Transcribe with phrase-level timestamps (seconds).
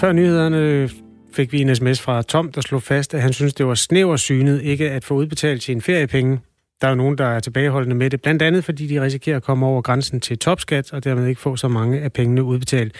[0.00, 0.90] Før nyhederne
[1.32, 4.62] fik vi en sms fra Tom, der slog fast, at han synes, det var snæversynet
[4.62, 6.40] ikke at få udbetalt sine feriepenge.
[6.80, 9.42] Der er jo nogen, der er tilbageholdende med det, blandt andet fordi de risikerer at
[9.42, 12.94] komme over grænsen til topskat, og dermed ikke få så mange af pengene udbetalt.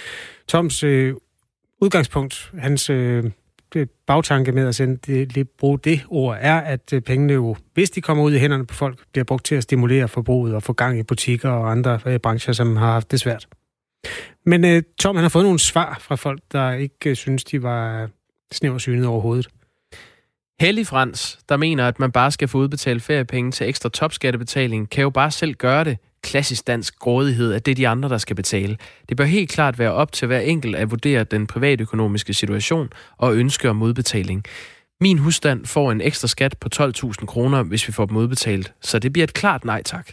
[0.49, 1.15] Toms øh,
[1.81, 3.25] udgangspunkt, hans øh,
[4.07, 7.91] bagtanke med at sende det, lige bruge det ord, er, at øh, pengene jo, hvis
[7.91, 10.73] de kommer ud i hænderne på folk, bliver brugt til at stimulere forbruget og få
[10.73, 13.49] gang i butikker og andre øh, brancher, som har haft det svært.
[14.47, 17.63] Men øh, Tom, han har fået nogle svar fra folk, der ikke øh, synes, de
[17.63, 18.09] var
[18.53, 19.49] snæversynet overhovedet.
[20.61, 25.03] Hellig Frans, der mener, at man bare skal få udbetalt feriepenge til ekstra topskattebetaling, kan
[25.03, 25.99] jo bare selv gøre det.
[26.23, 28.77] Klassisk dansk grådighed, at det er de andre, der skal betale.
[29.09, 33.37] Det bør helt klart være op til hver enkelt at vurdere den privatøkonomiske situation og
[33.37, 34.45] ønske om udbetaling.
[35.01, 38.99] Min husstand får en ekstra skat på 12.000 kroner, hvis vi får dem udbetalt, så
[38.99, 40.11] det bliver et klart nej tak.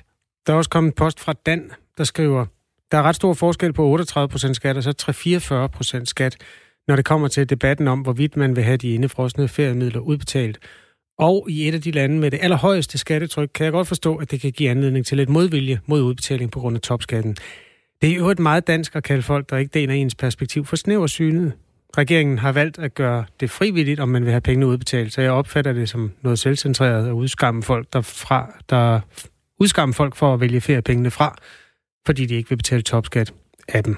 [0.47, 2.45] Der er også kommet post fra Dan, der skriver,
[2.91, 4.93] der er ret stor forskel på 38% skat og så
[6.01, 6.37] 3-44% skat
[6.87, 10.59] når det kommer til debatten om, hvorvidt man vil have de indefrosne feriemidler udbetalt.
[11.19, 14.31] Og i et af de lande med det allerhøjeste skattetryk, kan jeg godt forstå, at
[14.31, 17.37] det kan give anledning til lidt modvilje mod udbetaling på grund af topskatten.
[18.01, 20.75] Det er jo et meget dansk at kalde folk, der ikke deler ens perspektiv for
[20.75, 21.53] snæversynet.
[21.97, 25.31] Regeringen har valgt at gøre det frivilligt, om man vil have pengene udbetalt, så jeg
[25.31, 28.99] opfatter det som noget selvcentreret at udskamme folk, der, fra, der
[29.59, 31.37] udskamme folk for at vælge feriepengene fra,
[32.05, 33.33] fordi de ikke vil betale topskat
[33.67, 33.97] af dem.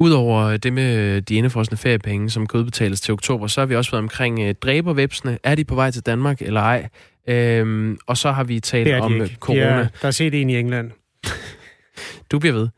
[0.00, 3.90] Udover det med de indefrosne feriepenge, som kan udbetales til oktober, så har vi også
[3.90, 5.38] været omkring uh, dræbervepsene.
[5.42, 6.88] Er de på vej til Danmark eller ej?
[7.28, 9.36] Øhm, og så har vi talt om ikke.
[9.40, 9.76] corona.
[9.76, 10.90] Ja, der er set en i England.
[12.30, 12.68] du bliver ved.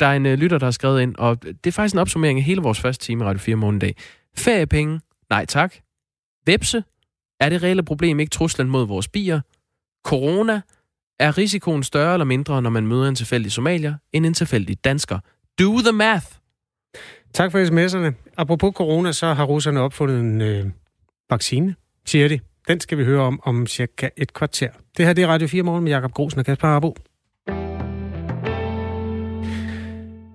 [0.00, 2.38] Der er en uh, lytter, der har skrevet ind, og det er faktisk en opsummering
[2.38, 3.96] af hele vores første time i Radio 4 morgen dag.
[4.36, 5.00] Feriepenge?
[5.30, 5.74] Nej tak.
[6.46, 6.84] Vepse?
[7.40, 9.40] Er det reelle problem ikke truslen mod vores bier?
[10.04, 10.60] Corona?
[11.18, 15.18] Er risikoen større eller mindre, når man møder en tilfældig somalier, end en tilfældig dansker?
[15.58, 16.26] Do the math!
[17.32, 18.32] Tak for sms'erne.
[18.36, 20.66] Apropos corona, så har russerne opfundet en øh,
[21.30, 21.74] vaccine,
[22.06, 22.40] siger de.
[22.68, 24.70] Den skal vi høre om om cirka et kvarter.
[24.96, 26.96] Det her det er Radio 4 Morgen med Jakob Grosen og Kasper Harbo.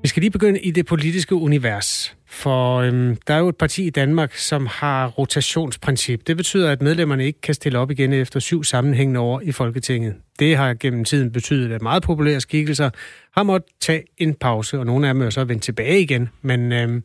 [0.04, 2.16] Vi skal lige begynde i det politiske univers.
[2.28, 6.28] For øhm, der er jo et parti i Danmark, som har rotationsprincip.
[6.28, 10.16] Det betyder, at medlemmerne ikke kan stille op igen efter syv sammenhængende år i Folketinget.
[10.40, 12.90] Det har gennem tiden betydet, at meget populære skikkelser
[13.32, 16.30] har måttet tage en pause, og nogle af dem er så vendt tilbage igen.
[16.42, 17.04] Men øhm,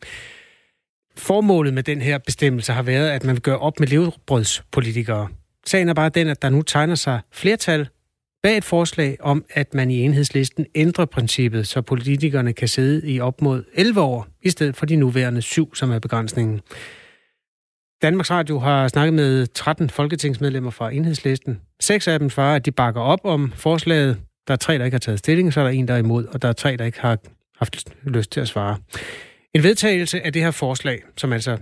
[1.17, 5.27] formålet med den her bestemmelse har været, at man vil gøre op med levebrødspolitikere.
[5.65, 7.87] Sagen er bare den, at der nu tegner sig flertal
[8.43, 13.19] bag et forslag om, at man i enhedslisten ændrer princippet, så politikerne kan sidde i
[13.19, 16.61] op mod 11 år, i stedet for de nuværende syv, som er begrænsningen.
[18.01, 21.61] Danmarks Radio har snakket med 13 folketingsmedlemmer fra enhedslisten.
[21.79, 24.17] Seks af dem svarer, at de bakker op om forslaget.
[24.47, 26.25] Der er tre, der ikke har taget stilling, så er der en, der er imod,
[26.25, 27.17] og der er tre, der ikke har
[27.57, 28.77] haft lyst til at svare.
[29.53, 31.57] En vedtagelse af det her forslag, som altså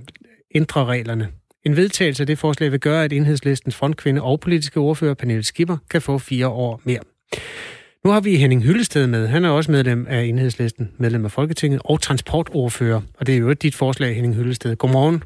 [0.55, 1.27] ændrer reglerne,
[1.67, 5.77] en vedtagelse af det forslag vil gøre, at enhedslistens frontkvinde og politiske ordfører Pernille Skipper
[5.89, 6.99] kan få fire år mere.
[8.03, 9.27] Nu har vi Henning Hyllested med.
[9.27, 13.01] Han er også medlem af enhedslisten, medlem af Folketinget og transportordfører.
[13.19, 14.75] Og det er jo dit forslag, Henning Hyllested.
[14.75, 15.23] Godmorgen.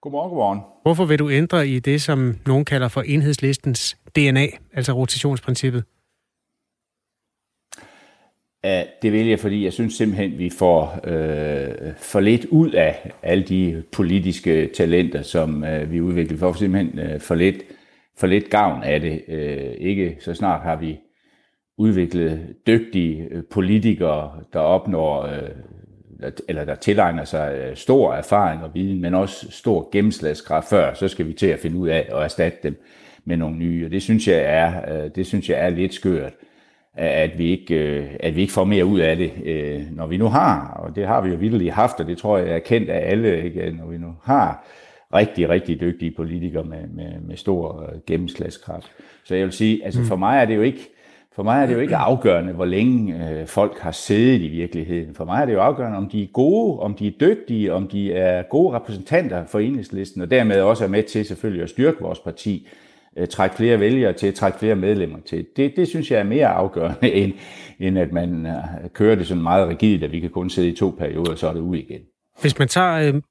[0.00, 0.60] Godmorgen, godmorgen.
[0.82, 5.84] Hvorfor vil du ændre i det, som nogen kalder for enhedslistens DNA, altså rotationsprincippet?
[9.02, 13.44] Det vil jeg, fordi jeg synes simpelthen, vi får øh, for lidt ud af alle
[13.44, 16.36] de politiske talenter, som øh, vi udvikler.
[16.36, 17.56] Vi får simpelthen øh, for, lidt,
[18.16, 19.22] for lidt gavn af det.
[19.28, 20.98] Øh, ikke så snart har vi
[21.78, 25.48] udviklet dygtige øh, politikere, der opnår, øh,
[26.48, 31.08] eller der tilegner sig øh, stor erfaring og viden, men også stor gennemslagskraft før, så
[31.08, 32.82] skal vi til at finde ud af at erstatte dem
[33.24, 33.84] med nogle nye.
[33.84, 36.32] Og det synes jeg er, øh, det synes jeg er lidt skørt
[36.96, 40.16] at vi ikke, øh, at vi ikke får mere ud af det, øh, når vi
[40.16, 42.90] nu har, og det har vi jo vildt haft, og det tror jeg er kendt
[42.90, 43.74] af alle, ikke?
[43.78, 44.64] når vi nu har
[45.14, 48.92] rigtig, rigtig dygtige politikere med, med, med stor øh, gennemslagskraft.
[49.24, 50.88] Så jeg vil sige, altså for mig er det jo ikke,
[51.34, 55.14] for mig er det jo ikke afgørende, hvor længe øh, folk har siddet i virkeligheden.
[55.14, 57.88] For mig er det jo afgørende, om de er gode, om de er dygtige, om
[57.88, 62.00] de er gode repræsentanter for enhedslisten, og dermed også er med til selvfølgelig at styrke
[62.00, 62.68] vores parti
[63.30, 65.46] trække flere vælgere til, trække flere medlemmer til.
[65.56, 67.32] Det, det synes jeg er mere afgørende, end,
[67.80, 68.52] end at man øh,
[68.92, 71.52] kører det sådan meget rigidt, at vi kan kun sidde i to perioder, så er
[71.52, 72.00] det ud igen.
[72.40, 73.22] Hvis man tager øh,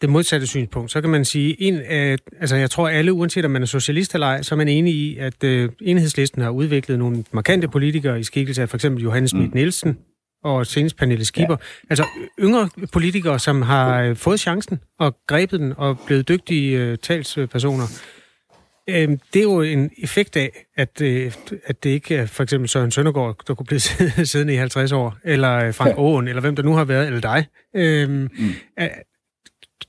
[0.00, 3.50] det modsatte synspunkt, så kan man sige, en, øh, altså jeg tror alle, uanset om
[3.50, 6.98] man er socialist eller ej, så er man enig i, at øh, enhedslisten har udviklet
[6.98, 9.56] nogle markante politikere i skikkelse af for eksempel Johannes Schmidt mm.
[9.56, 9.98] Nielsen,
[10.44, 11.56] og senest Pernille Skipper.
[11.60, 11.86] Ja.
[11.90, 12.04] Altså
[12.40, 17.84] yngre politikere, som har øh, fået chancen og grebet den og blevet dygtige øh, talspersoner.
[18.88, 21.32] Øhm, det er jo en effekt af, at, øh,
[21.64, 23.80] at det ikke er for eksempel Søren Søndergaard, der kunne blive
[24.30, 26.28] siddende i 50 år, eller øh, Frank ja.
[26.28, 27.46] Eller hvem der nu har været, eller dig.
[27.74, 28.52] Øhm, mm.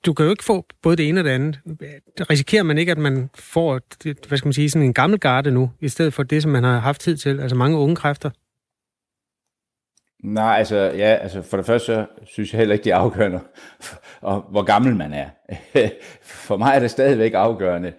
[0.05, 1.59] Du kan jo ikke få både det ene og det andet.
[2.29, 3.79] Risikerer man ikke, at man får
[4.27, 6.63] hvad skal man sige, sådan en gammel garde nu, i stedet for det, som man
[6.63, 8.29] har haft tid til, altså mange unge kræfter?
[10.23, 13.39] Nej, altså, ja, altså for det første så synes jeg heller ikke, det er afgørende,
[14.21, 15.29] og hvor gammel man er.
[16.21, 17.93] For mig er det stadigvæk afgørende, øh,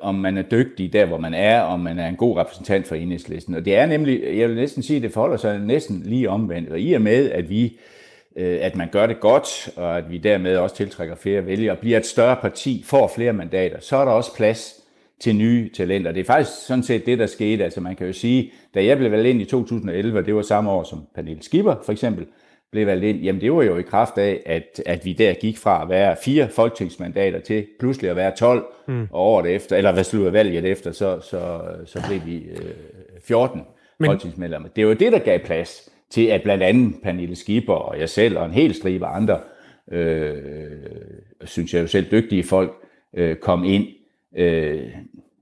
[0.00, 2.94] om man er dygtig der, hvor man er, om man er en god repræsentant for
[2.94, 3.54] enhedslisten.
[3.54, 6.70] Og det er nemlig, jeg vil næsten sige, at det forholder sig næsten lige omvendt.
[6.70, 7.78] Og i og med, at vi
[8.36, 11.78] øh, at man gør det godt, og at vi dermed også tiltrækker flere vælgere, og
[11.78, 14.80] bliver et større parti, får flere mandater, så er der også plads
[15.20, 16.12] til nye talenter.
[16.12, 17.64] Det er faktisk sådan set det, der skete.
[17.64, 20.42] Altså man kan jo sige, da jeg blev valgt ind i 2011, og det var
[20.42, 22.26] samme år som Pernille Skipper for eksempel,
[22.72, 25.58] blev valgt ind, jamen det var jo i kraft af, at, at vi der gik
[25.58, 29.08] fra at være fire folketingsmandater til pludselig at være 12, mm.
[29.10, 32.74] og året efter, eller hvad slutter valget efter, så, så, så blev vi øh,
[33.24, 33.62] 14
[33.98, 34.06] Men...
[34.06, 34.68] folketingsmedlemmer.
[34.68, 38.38] Det var det, der gav plads til, at blandt andet Pernille Skipper og jeg selv
[38.38, 39.40] og en hel stribe andre,
[39.92, 40.34] øh,
[41.44, 42.72] synes jeg jo selv dygtige folk,
[43.14, 43.86] øh, kom ind
[44.36, 44.88] Øh,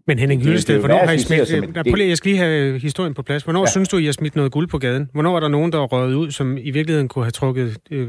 [0.07, 1.51] men Henning Hyllested, hvornår har I smidt...
[1.51, 3.43] Et, prøv lige, jeg skal lige have historien på plads.
[3.43, 3.67] Hvornår ja.
[3.67, 5.11] synes du, I har smidt noget guld på gaden?
[5.13, 8.09] Hvornår var der nogen, der røget ud, som i virkeligheden kunne have trukket, øh,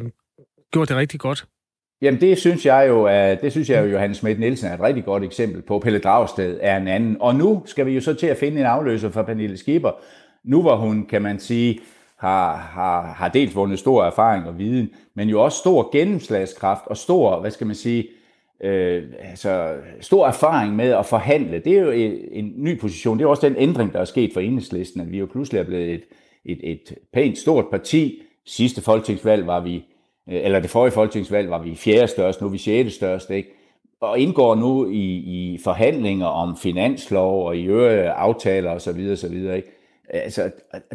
[0.73, 1.45] gjort det rigtig godt?
[2.01, 4.81] Jamen det synes jeg jo, at, det synes jeg jo, Johannes Schmidt Nielsen er et
[4.81, 5.79] rigtig godt eksempel på.
[5.79, 7.17] Pelle Dragsted er en anden.
[7.19, 9.91] Og nu skal vi jo så til at finde en afløser for Pernille Skipper.
[10.45, 11.79] Nu hvor hun, kan man sige,
[12.19, 16.97] har, har, har dels vundet stor erfaring og viden, men jo også stor gennemslagskraft og
[16.97, 18.09] stor, hvad skal man sige, øh,
[18.65, 21.59] øh, altså, stor erfaring med at forhandle.
[21.59, 23.17] Det er jo en, en ny position.
[23.17, 25.63] Det er også den ændring, der er sket for enhedslisten, at vi jo pludselig er
[25.63, 26.03] blevet et,
[26.45, 28.21] et, et pænt stort parti.
[28.45, 29.75] Sidste folketingsvalg var vi,
[30.29, 33.49] øh, eller det forrige folketingsvalg var vi fjerde største, nu er vi sjette største, ikke?
[34.01, 38.95] og indgår nu i, i forhandlinger om finanslov og i øvrige aftaler osv.
[38.95, 39.69] videre, Ikke?
[40.09, 40.51] Altså,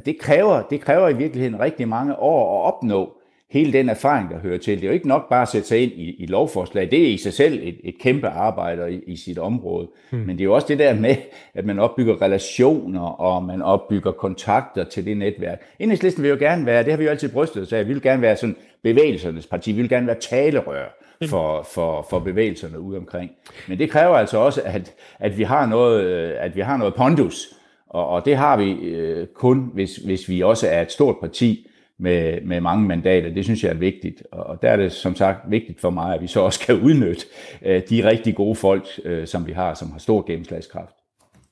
[0.06, 3.19] det kræver, det kræver i virkeligheden rigtig mange år at opnå
[3.50, 4.76] hele den erfaring, der hører til.
[4.76, 6.90] Det er jo ikke nok bare at sætte sig ind i, i lovforslag.
[6.90, 9.88] Det er i sig selv et, et kæmpe arbejde i, i sit område.
[10.10, 10.20] Hmm.
[10.20, 11.16] Men det er jo også det der med,
[11.54, 15.60] at man opbygger relationer, og man opbygger kontakter til det netværk.
[15.78, 18.02] Enhedslisten vil jo gerne være, det har vi jo altid brystet os af, vi vil
[18.02, 22.98] gerne være sådan bevægelsernes parti, vi vil gerne være talerør for, for, for bevægelserne ude
[22.98, 23.30] omkring.
[23.68, 27.46] Men det kræver altså også, at, at, vi, har noget, at vi har noget pondus,
[27.88, 31.66] og, og det har vi øh, kun, hvis, hvis vi også er et stort parti,
[32.00, 33.30] med, med mange mandater.
[33.30, 36.22] Det synes jeg er vigtigt, og der er det som sagt vigtigt for mig, at
[36.22, 37.26] vi så også kan udnytte
[37.62, 40.94] øh, de rigtig gode folk, øh, som vi har, som har stor gennemslagskraft.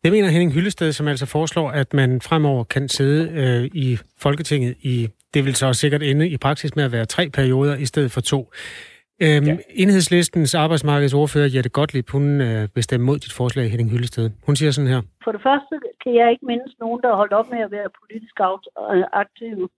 [0.05, 4.77] Det mener Henning Hyllested, som altså foreslår, at man fremover kan sidde øh, i Folketinget
[4.81, 8.11] i, det vil så sikkert ende i praksis med at være tre perioder i stedet
[8.11, 8.53] for to.
[9.23, 9.57] Øhm, ja.
[9.71, 14.31] Enhedslistens arbejdsmarkedsordfører Jette Gottlieb, hun øh, bestemmer mod dit forslag, Henning Hyllested.
[14.47, 15.03] Hun siger sådan her.
[15.25, 17.89] For det første kan jeg ikke mindes nogen, der har holdt op med at være
[18.01, 18.35] politisk
[19.23, 19.71] aktiv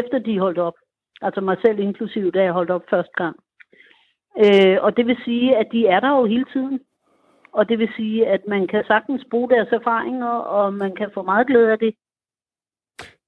[0.00, 0.76] efter de holdt op.
[1.22, 3.36] Altså mig selv inklusiv, da jeg holdt op første gang.
[4.44, 6.80] Øh, og det vil sige, at de er der jo hele tiden.
[7.52, 11.22] Og det vil sige, at man kan sagtens bruge deres erfaringer, og man kan få
[11.22, 11.94] meget glæde af det.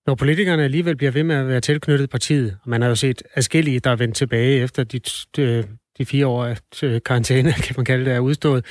[0.06, 3.22] Når politikerne alligevel bliver ved med at være tilknyttet partiet, og man har jo set
[3.34, 4.98] adskillige, der er vendt tilbage efter de,
[5.36, 5.64] de,
[5.98, 6.56] de fire år af
[7.04, 8.64] karantæne, kan man kalde det, er udstået.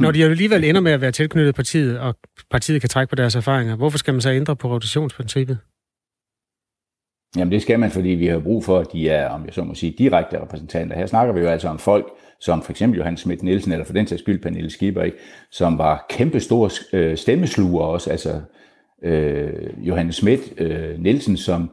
[0.00, 2.14] Når de alligevel ender med at være tilknyttet partiet, og
[2.50, 5.58] partiet kan trække på deres erfaringer, hvorfor skal man så ændre på rotationsprincippet?
[7.36, 9.64] Jamen det skal man, fordi vi har brug for, at de er, om jeg så
[9.64, 10.96] må sige, direkte repræsentanter.
[10.96, 12.06] Her snakker vi jo altså om folk,
[12.40, 15.16] som for eksempel Johan Schmidt Nielsen, eller for den sags skyld Pernille Schieber, ikke?
[15.50, 18.10] som var kæmpe store øh, stemmesluger også.
[18.10, 18.40] Altså
[19.02, 21.70] øh, Johannes Schmidt øh, Nielsen, som,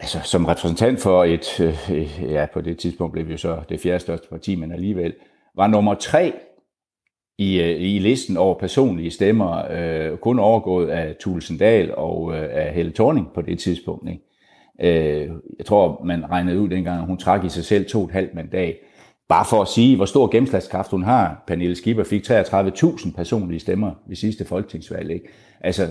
[0.00, 3.58] altså, som repræsentant for et, øh, øh, ja på det tidspunkt blev vi jo så
[3.68, 5.14] det fjerde største parti, men alligevel,
[5.56, 6.32] var nummer tre
[7.38, 12.74] i, øh, i listen over personlige stemmer, øh, kun overgået af Tulsendal og øh, af
[12.74, 14.08] Helle Thorning på det tidspunkt.
[14.08, 14.25] Ikke?
[14.80, 15.28] Øh,
[15.58, 18.34] jeg tror, man regnede ud dengang, at hun trak i sig selv to et halvt
[18.34, 18.76] mandat.
[19.28, 21.44] Bare for at sige, hvor stor gennemslagskraft hun har.
[21.46, 25.10] Pernille Skipper fik 33.000 personlige stemmer ved sidste folketingsvalg.
[25.10, 25.28] Ikke?
[25.60, 25.86] Altså,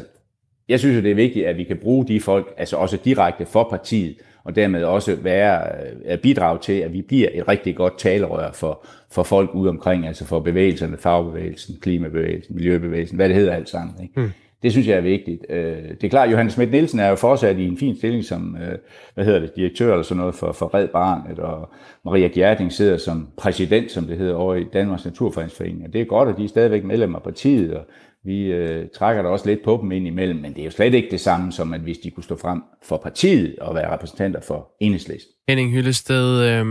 [0.69, 3.67] jeg synes det er vigtigt, at vi kan bruge de folk, altså også direkte for
[3.69, 7.97] partiet, og dermed også være, øh, at bidrage til, at vi bliver et rigtig godt
[7.97, 13.53] talerør for, for folk ude omkring, altså for bevægelserne, fagbevægelsen, klimabevægelsen, miljøbevægelsen, hvad det hedder
[13.53, 13.95] alt sammen.
[14.03, 14.19] Ikke?
[14.19, 14.31] Mm.
[14.65, 15.45] Det synes jeg er vigtigt.
[15.49, 18.57] Øh, det er klart, Johannes Schmidt Nielsen er jo fortsat i en fin stilling som,
[18.61, 18.77] øh,
[19.13, 21.69] hvad hedder det, direktør eller sådan noget for, for Red Barnet, og
[22.05, 25.83] Maria Gjerding sidder som præsident, som det hedder, over i Danmarks Naturfredningsforening.
[25.85, 27.85] Og det er godt, at de er stadigvæk medlemmer af partiet, og
[28.27, 30.93] Vi øh, trækker da også lidt på dem ind imellem, men det er jo slet
[30.93, 34.41] ikke det samme som, at hvis de kunne stå frem for partiet og være repræsentanter
[34.41, 35.31] for enhedslisten.
[35.49, 36.65] Henning Hyllested, øh,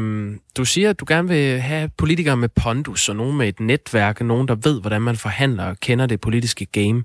[0.57, 4.21] du siger, at du gerne vil have politikere med pondus og nogen med et netværk,
[4.21, 7.03] nogen, der ved, hvordan man forhandler og kender det politiske game.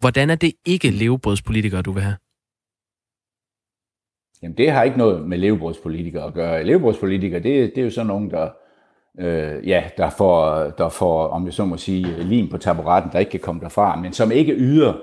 [0.00, 2.16] Hvordan er det ikke levebrødspolitikere, du vil have?
[4.42, 6.64] Jamen, det har ikke noget med levebrødspolitikere at gøre.
[6.64, 8.48] Levebrødspolitikere, det, det er jo sådan nogen, der,
[9.18, 13.18] øh, ja, der, får, der får, om jeg så må sige, lim på taburetten, der
[13.18, 14.94] ikke kan komme derfra, men som ikke yder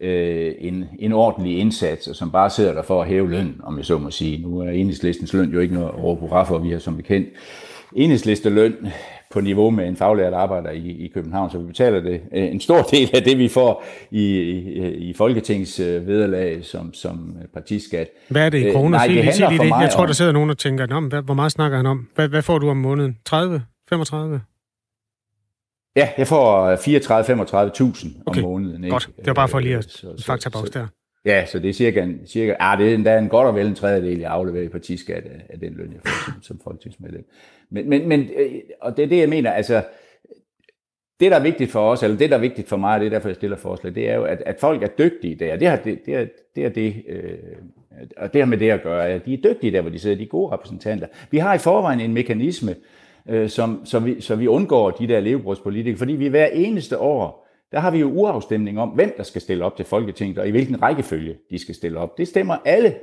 [0.00, 3.76] øh, en, en ordentlig indsats, og som bare sidder der for at hæve løn, om
[3.76, 4.42] jeg så må sige.
[4.42, 7.28] Nu er enhedslistens løn jo ikke noget at råbe for, vi har som bekendt
[7.96, 8.88] enhedslisteløn
[9.30, 12.60] på niveau med en faglært arbejder i, i København, så vi betaler det øh, en
[12.60, 18.08] stor del af det, vi får i, i, i Folketings øh, vederlag som, som partiskat.
[18.28, 19.02] Hvad er det i øh, kroner?
[19.02, 19.68] Øh, nej, det sig det.
[19.68, 22.08] Jeg tror, der sidder nogen og tænker, Nå, hvad, hvor meget snakker han om?
[22.14, 23.18] Hvad, hvad får du om måneden?
[23.26, 23.62] 30?
[23.88, 24.40] 35?
[25.96, 28.42] Ja, jeg får 34-35.000 okay.
[28.42, 28.84] om måneden.
[28.84, 28.94] Ikke?
[28.94, 30.86] Godt, det var bare for lige at faktaboks der.
[31.28, 33.74] Ja, så det er cirka, cirka ah, det er endda en godt og vel en
[33.74, 37.24] tredjedel, jeg afleverer i partiskat af, af den løn, jeg får som, som folketingsmedlem.
[37.70, 39.82] Men, men, men, øh, og det er det, jeg mener, altså,
[41.20, 43.06] det, der er vigtigt for os, eller det, der er vigtigt for mig, og det
[43.06, 45.56] er derfor, jeg stiller forslag, det er jo, at, at folk er dygtige der.
[45.56, 47.38] Det har det, det, er, det, har det øh,
[48.16, 50.16] og det har med det at gøre, at de er dygtige der, hvor de sidder,
[50.16, 51.06] de er gode repræsentanter.
[51.30, 52.74] Vi har i forvejen en mekanisme,
[53.28, 57.47] øh, som, så, vi, så vi undgår de der levebrugspolitikere, fordi vi hver eneste år
[57.72, 60.50] der har vi jo uafstemning om, hvem der skal stille op til Folketinget, og i
[60.50, 62.18] hvilken rækkefølge de skal stille op.
[62.18, 62.94] Det stemmer alle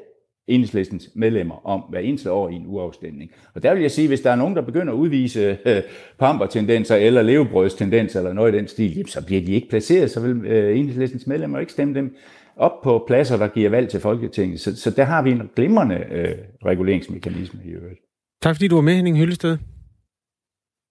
[0.48, 3.32] enhedslistens medlemmer om hver eneste år i en uafstemning.
[3.54, 5.82] Og der vil jeg sige, hvis der er nogen, der begynder at udvise øh,
[6.20, 10.46] pampertendenser eller levebrødstendenser eller noget i den stil, så bliver de ikke placeret, så vil
[10.46, 12.16] øh, enhedslistens medlemmer ikke stemme dem
[12.58, 14.60] op på pladser, der giver valg til Folketinget.
[14.60, 18.00] Så, så der har vi en glimrende øh, reguleringsmekanisme i øvrigt.
[18.42, 19.58] Tak fordi du var med, Henning Hyllested.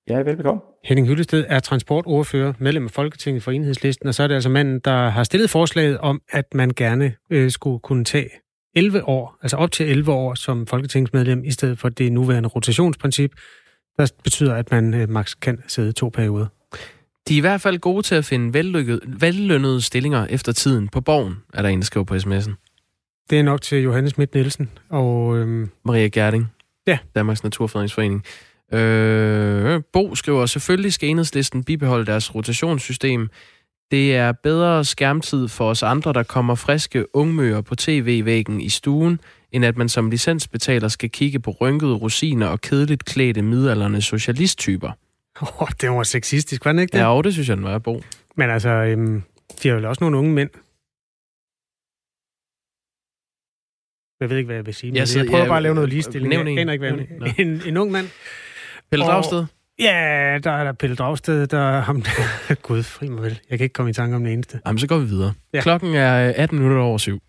[0.09, 0.61] Ja, velbekomme.
[0.85, 4.79] Henning Hyllested er transportordfører, medlem af Folketinget for Enhedslisten, og så er det altså manden,
[4.79, 8.29] der har stillet forslaget om, at man gerne øh, skulle kunne tage
[8.77, 13.33] 11 år, altså op til 11 år som folketingsmedlem, i stedet for det nuværende rotationsprincip,
[13.99, 16.47] der betyder, at man øh, maks kan sidde to perioder.
[17.29, 18.55] De er i hvert fald gode til at finde
[19.21, 22.53] vellønnede stillinger efter tiden på borgen, er der en, der skriver på sms'en.
[23.31, 25.39] Det er nok til Johannes Schmidt Nielsen og...
[25.39, 25.71] Øhm...
[25.85, 26.47] Maria Gerding.
[26.87, 26.99] Ja.
[27.15, 28.25] Danmarks Naturfredningsforening.
[28.73, 33.29] Øh, Bo skriver, selvfølgelig skal enhedslisten bibeholde deres rotationssystem.
[33.91, 39.21] Det er bedre skærmtid for os andre, der kommer friske ungmøer på tv-væggen i stuen,
[39.53, 44.91] end at man som licensbetaler skal kigge på rynkede rosiner og kedeligt klædte midalderne socialisttyper.
[45.43, 46.99] Åh, oh, det var sexistisk, var det ikke det?
[46.99, 48.03] Ja, det synes jeg, den var, Bo.
[48.37, 49.23] Men altså, øhm,
[49.63, 50.51] de har jo også nogle unge mænd.
[54.21, 55.63] Jeg ved ikke, hvad jeg vil sige, men jeg, sidder, jeg prøver ja, bare at
[55.63, 56.29] lave noget ligestilling.
[56.29, 56.69] Nævn en.
[56.69, 56.93] ikke, hvad
[57.39, 58.09] en, en, en ung mand,
[58.91, 59.45] Pelle Dragsted?
[59.79, 62.03] Ja, der er der Pelle Dragsted, der er ham.
[62.63, 63.41] Gud, fri mig vel.
[63.51, 64.61] Jeg kan ikke komme i tanke om den eneste.
[64.67, 65.33] Jamen, så går vi videre.
[65.55, 65.61] Ja.
[65.61, 67.21] Klokken er 18 minutter over syv.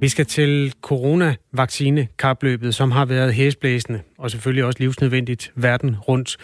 [0.00, 6.36] Vi skal til coronavaccine-kapløbet, som har været hæsblæsende, og selvfølgelig også livsnødvendigt verden rundt.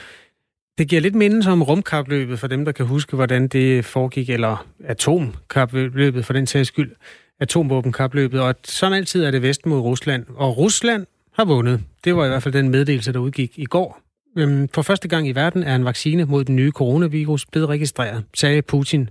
[0.78, 4.66] Det giver lidt mindelse om rumkapløbet for dem, der kan huske, hvordan det foregik, eller
[4.84, 6.92] atomkapløbet for den sags skyld
[7.40, 10.26] atomvåbenkapløbet, og som altid er det Vesten mod Rusland.
[10.36, 11.80] Og Rusland har vundet.
[12.04, 14.00] Det var i hvert fald den meddelelse, der udgik i går.
[14.38, 18.24] Øhm, for første gang i verden er en vaccine mod den nye coronavirus blevet registreret,
[18.34, 19.10] sagde Putin.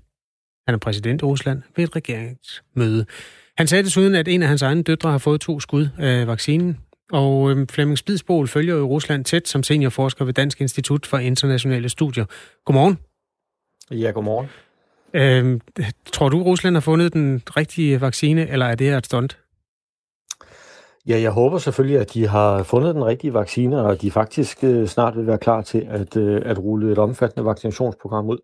[0.67, 3.05] Han er præsident i Rusland ved et regeringsmøde.
[3.57, 6.77] Han sagde desuden, at en af hans egne døtre har fået to skud af vaccinen.
[7.11, 11.89] Og øhm, Flemming Spidsbol følger jo Rusland tæt som seniorforsker ved Dansk Institut for Internationale
[11.89, 12.25] Studier.
[12.65, 12.97] Godmorgen.
[13.91, 14.47] Ja, godmorgen.
[15.15, 15.59] Øh,
[16.13, 19.37] tror du, Rusland har fundet den rigtige vaccine, eller er det her et stunt?
[21.07, 24.63] Ja, jeg håber selvfølgelig, at de har fundet den rigtige vaccine, og at de faktisk
[24.63, 28.37] øh, snart vil være klar til at, øh, at rulle et omfattende vaccinationsprogram ud.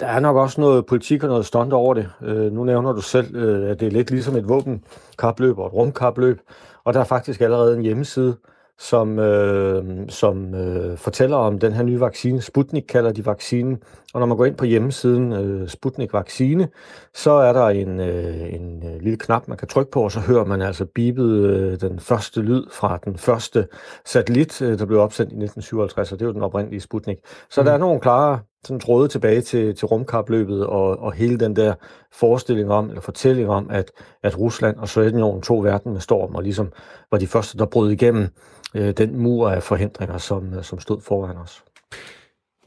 [0.00, 2.08] Der er nok også noget politik og noget stunt over det.
[2.22, 5.72] Øh, nu nævner du selv, øh, at det er lidt ligesom et våbenkapløb og et
[5.72, 6.40] rumkapløb,
[6.84, 8.36] og der er faktisk allerede en hjemmeside,
[8.80, 12.40] som, øh, som øh, fortæller om den her nye vaccine.
[12.40, 13.82] Sputnik kalder de vaccinen.
[14.14, 16.68] Og når man går ind på hjemmesiden øh, Sputnik Vaccine,
[17.14, 20.20] så er der en, øh, en øh, lille knap, man kan trykke på, og så
[20.20, 23.68] hører man altså bibet øh, den første lyd fra den første
[24.04, 27.18] satellit, øh, der blev opsendt i 1957, og det er jo den oprindelige Sputnik.
[27.50, 27.64] Så mm.
[27.64, 31.74] der er nogle klare sådan tråde tilbage til, til rumkapløbet og, og hele den der
[32.12, 33.90] forestilling om, eller fortælling om, at,
[34.22, 36.72] at Rusland og Sovjetunionen tog verden med storm, og ligesom
[37.10, 38.28] var de første, der brød igennem
[38.74, 41.64] øh, den mur af forhindringer, som, øh, som stod foran os.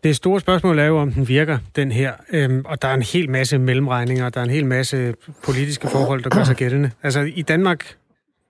[0.03, 2.13] Det store spørgsmål er jo, om den virker, den her.
[2.29, 6.23] Øhm, og der er en hel masse mellemregninger, der er en hel masse politiske forhold,
[6.23, 6.91] der gør sig gældende.
[7.03, 7.95] Altså i Danmark,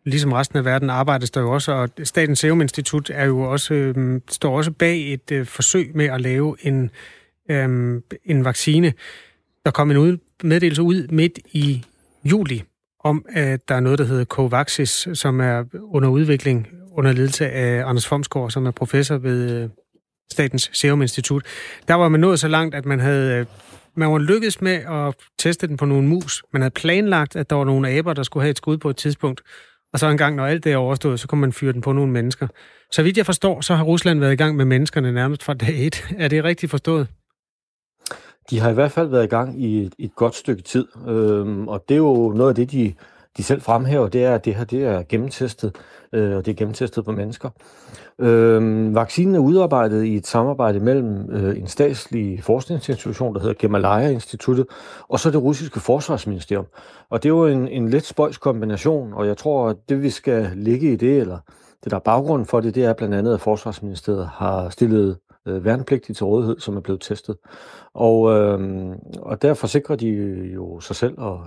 [0.06, 3.74] ligesom resten af verden, arbejdes der jo også, og Statens Serum Institut er jo også,
[3.74, 6.92] øhm, står også bag et øh, forsøg med at lave en,
[7.50, 8.94] øhm, en vaccine.
[9.66, 11.84] Der kom en ud, meddelelse ud midt i
[12.26, 12.64] juli
[13.00, 17.86] om, at der er noget, der hedder Covaxis, som er under udvikling under ledelse af
[17.86, 19.70] Anders Fomsgaard, som er professor ved øh,
[20.32, 21.46] Statens Serum Institut.
[21.88, 23.46] Der var man nået så langt, at man havde øh,
[23.96, 26.44] man var lykkedes med at teste den på nogle mus.
[26.54, 28.96] Man havde planlagt, at der var nogle aber, der skulle have et skud på et
[28.96, 29.42] tidspunkt.
[29.94, 31.94] Og så en gang, når alt det er overstået, så kunne man fyre den på
[31.94, 32.48] nogle mennesker.
[32.92, 35.88] Så vidt jeg forstår, så har Rusland været i gang med menneskerne nærmest fra dag
[35.88, 36.08] et.
[36.18, 37.08] Er det rigtigt forstået?
[38.50, 41.68] De har i hvert fald været i gang i et, et godt stykke tid, øhm,
[41.68, 42.94] og det er jo noget af det, de,
[43.38, 45.76] de selv fremhæver, det er, at det her det er gennemtestet,
[46.14, 47.50] øh, og det er gennemtestet på mennesker.
[48.20, 54.66] Øh, vaccinen er udarbejdet i et samarbejde mellem øh, en statslig forskningsinstitution, der hedder Gemalaya-instituttet,
[55.08, 56.66] og så det russiske forsvarsministerium.
[57.10, 60.10] Og det er jo en, en lidt spøjs kombination, og jeg tror, at det vi
[60.10, 61.38] skal ligge i det, eller
[61.84, 65.66] det der er baggrunden for det, det er blandt andet, at forsvarsministeriet har stillet øh,
[65.66, 67.36] værnepligtige til rådighed, som er blevet testet.
[67.94, 70.08] Og, øh, og der forsikrer de
[70.56, 71.42] jo sig selv og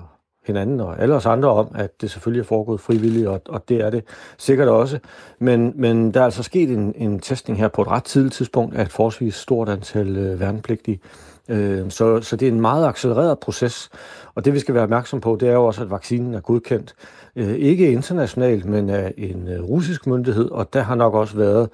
[0.47, 3.81] hinanden og alle os andre om, at det selvfølgelig er foregået frivilligt, og, og det
[3.81, 4.05] er det
[4.39, 4.99] sikkert også.
[5.39, 8.77] Men, men der er altså sket en, en testning her på et ret tidligt tidspunkt
[8.77, 11.01] af et forholdsvis stort antal øh, værnepligtige.
[11.49, 13.91] Øh, så, så det er en meget accelereret proces,
[14.35, 16.95] og det vi skal være opmærksom på, det er jo også, at vaccinen er godkendt.
[17.37, 21.69] Øh, ikke internationalt, men af en øh, russisk myndighed, og der har nok også været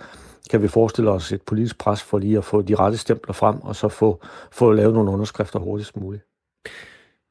[0.53, 3.57] kan vi forestille os et politisk pres for lige at få de rette stempler frem,
[3.61, 4.21] og så få,
[4.53, 6.23] få lavet nogle underskrifter hurtigst muligt.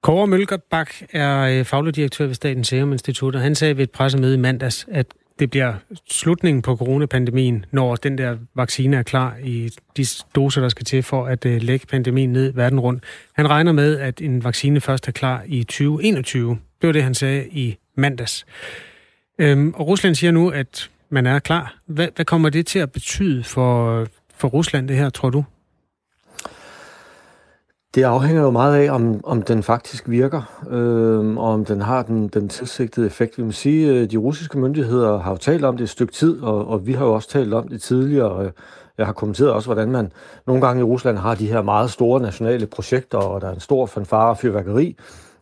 [0.03, 3.91] Kåre Mølkerbak er øh, faglig direktør ved Statens Serum Institut, og han sagde ved et
[3.91, 5.07] pressemøde i mandags, at
[5.39, 5.73] det bliver
[6.09, 11.03] slutningen på coronapandemien, når den der vaccine er klar i de doser, der skal til
[11.03, 13.03] for at øh, lægge pandemien ned verden rundt.
[13.33, 16.57] Han regner med, at en vaccine først er klar i 2021.
[16.81, 18.45] Det var det, han sagde i mandags.
[19.39, 21.75] Øhm, og Rusland siger nu, at man er klar.
[21.85, 25.43] Hvad, hvad kommer det til at betyde for, for Rusland, det her, tror du?
[27.95, 32.03] Det afhænger jo meget af, om, om den faktisk virker, øh, og om den har
[32.03, 33.37] den, den tilsigtede effekt.
[33.37, 36.41] Vi må sige, at de russiske myndigheder har jo talt om det et stykke tid,
[36.41, 38.45] og, og vi har jo også talt om det tidligere.
[38.45, 38.51] Øh,
[38.97, 40.11] jeg har kommenteret også, hvordan man
[40.47, 43.59] nogle gange i Rusland har de her meget store nationale projekter, og der er en
[43.59, 44.97] stor fanfare og fyrværkeri,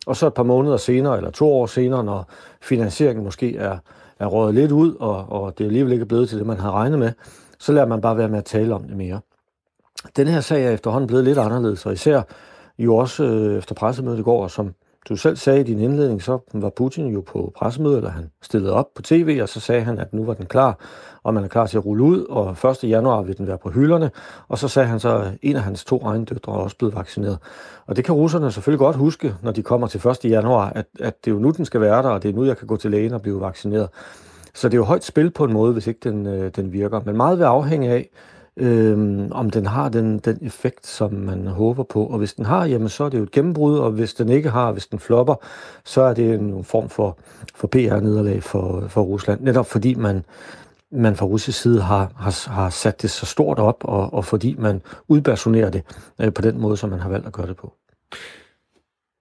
[0.06, 2.30] og så et par måneder senere, eller to år senere, når
[2.62, 3.78] finansieringen måske er,
[4.20, 6.72] er rådet lidt ud, og, og det alligevel ikke er blevet til det, man har
[6.72, 7.12] regnet med,
[7.58, 9.20] så lader man bare være med at tale om det mere.
[10.16, 12.22] Den her sag er efterhånden blevet lidt anderledes, og især
[12.78, 14.74] jo også øh, efter pressemødet i går, som
[15.08, 18.72] du selv sagde i din indledning, så var Putin jo på pressemøde, eller han stillede
[18.72, 20.78] op på tv, og så sagde han, at nu var den klar,
[21.22, 22.84] og man er klar til at rulle ud, og 1.
[22.84, 24.10] januar vil den være på hylderne,
[24.48, 26.94] og så sagde han så, at en af hans to egne døtre er også blevet
[26.94, 27.38] vaccineret.
[27.86, 30.24] Og det kan russerne selvfølgelig godt huske, når de kommer til 1.
[30.24, 32.44] januar, at, at det er jo nu, den skal være der, og det er nu,
[32.44, 33.88] jeg kan gå til lægen og blive vaccineret.
[34.54, 37.00] Så det er jo højt spil på en måde, hvis ikke den, øh, den virker.
[37.04, 38.10] Men meget vil afhænge af,
[38.56, 42.06] øh, om den har den, den effekt, som man håber på.
[42.06, 44.50] Og hvis den har, jamen så er det jo et gennembrud, og hvis den ikke
[44.50, 45.34] har, hvis den flopper,
[45.84, 47.18] så er det en form for,
[47.54, 49.40] for PR-nederlag for, for Rusland.
[49.40, 50.24] Netop fordi man,
[50.92, 54.56] man fra russisk side har, har, har sat det så stort op, og, og fordi
[54.58, 55.82] man udpersonerer det
[56.20, 57.74] øh, på den måde, som man har valgt at gøre det på.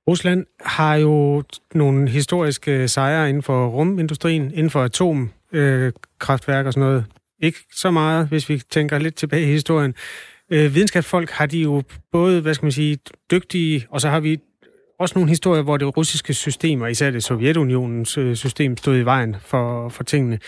[0.09, 6.87] Rusland har jo nogle historiske sejre inden for rumindustrien, inden for atomkraftværk øh, og sådan
[6.87, 7.05] noget.
[7.41, 9.93] Ikke så meget, hvis vi tænker lidt tilbage i historien.
[10.51, 12.97] Øh, videnskabsfolk har de jo både, hvad skal man sige,
[13.31, 14.37] dygtige, og så har vi
[14.99, 19.05] også nogle historier, hvor det russiske system, og især det Sovjetunionens øh, system, stod i
[19.05, 20.39] vejen for, for tingene.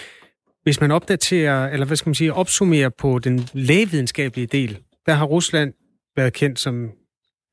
[0.63, 5.25] Hvis man opdaterer, eller hvad skal man sige, opsummerer på den lægevidenskabelige del, der har
[5.25, 5.73] Rusland
[6.15, 6.89] været kendt som,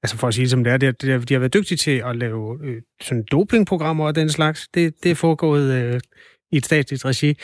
[0.03, 2.03] altså for at sige det som det er, det, det, de har været dygtige til
[2.07, 4.69] at lave øh, sådan dopingprogrammer og den slags.
[4.75, 6.01] Det, det er foregået øh,
[6.53, 7.37] i et statsligt regi.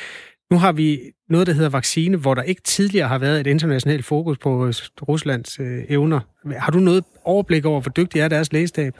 [0.50, 4.04] Nu har vi noget, der hedder vaccine, hvor der ikke tidligere har været et internationalt
[4.04, 4.74] fokus på øh,
[5.08, 6.20] Ruslands øh, evner.
[6.56, 8.94] Har du noget overblik over, hvor dygtig er deres lægestab?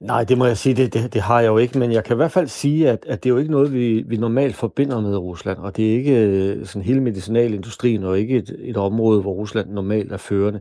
[0.00, 2.14] Nej, det må jeg sige, det, det, det har jeg jo ikke, men jeg kan
[2.14, 5.00] i hvert fald sige, at, at det er jo ikke noget, vi, vi normalt forbinder
[5.00, 9.20] med Rusland, og det er ikke øh, sådan hele medicinalindustrien, og ikke et, et område,
[9.20, 10.60] hvor Rusland normalt er førende.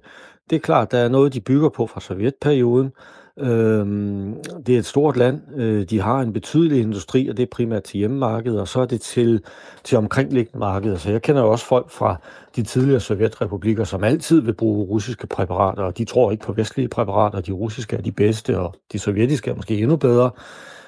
[0.49, 2.91] Det er klart, der er noget, de bygger på fra sovjetperioden,
[3.39, 5.41] Øhm, det er et stort land.
[5.55, 8.85] Øh, de har en betydelig industri, og det er primært til hjemmemarkedet, og så er
[8.85, 9.43] det til,
[9.83, 10.97] til omkringliggende markeder.
[10.97, 12.15] Så jeg kender jo også folk fra
[12.55, 16.87] de tidligere sovjetrepublikker, som altid vil bruge russiske præparater, og de tror ikke på vestlige
[16.87, 17.41] præparater.
[17.41, 20.31] De russiske er de bedste, og de sovjetiske er måske endnu bedre.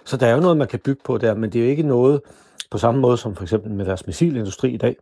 [0.06, 1.84] Så der er jo noget, man kan bygge på der, men det er jo ikke
[1.84, 2.22] noget
[2.72, 4.96] på samme måde som for eksempel med deres missilindustri i dag,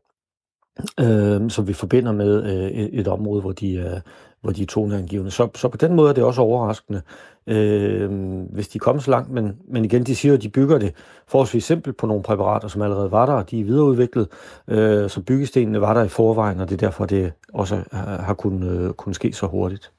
[0.99, 4.01] øh, som vi forbinder med øh, et, et område, hvor de er
[4.45, 5.31] hvor de er toneangivende.
[5.31, 7.01] Så, så på den måde er det også overraskende,
[7.47, 8.09] øh,
[8.53, 9.31] hvis de kommer så langt.
[9.31, 10.93] Men, men igen, de siger at de bygger det
[11.27, 14.27] forholdsvis simpelt på nogle præparater, som allerede var der, og de er videreudviklet.
[14.67, 18.33] Øh, så byggestenene var der i forvejen, og det er derfor, det også har, har
[18.33, 19.91] kunnet, øh, kunnet ske så hurtigt.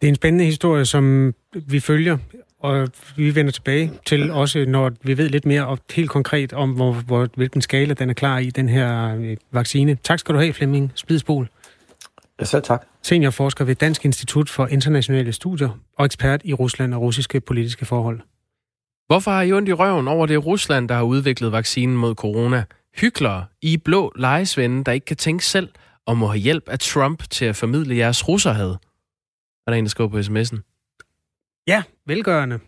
[0.00, 2.18] Det er en spændende historie, som vi følger,
[2.60, 6.70] og vi vender tilbage til også, når vi ved lidt mere og helt konkret om,
[6.70, 9.98] hvor, hvor, hvilken skala den er klar i, den her øh, vaccine.
[10.04, 11.48] Tak skal du have, Flemming Spidsbol.
[12.40, 12.86] Ja, selv tak.
[13.02, 18.20] Seniorforsker ved Dansk Institut for Internationale Studier og ekspert i Rusland og russiske politiske forhold.
[19.06, 22.64] Hvorfor har I ondt i røven over det Rusland, der har udviklet vaccinen mod corona?
[22.96, 25.68] Hyklere, I blå lejesvende, der ikke kan tænke selv,
[26.06, 28.70] og må have hjælp af Trump til at formidle jeres russerhed.
[29.66, 30.58] Er der en, der skriver på sms'en?
[31.66, 32.60] Ja, velgørende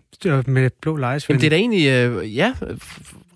[0.47, 1.35] med blå lejesvende.
[1.35, 1.87] Jamen det er da egentlig,
[2.23, 2.55] øh, ja,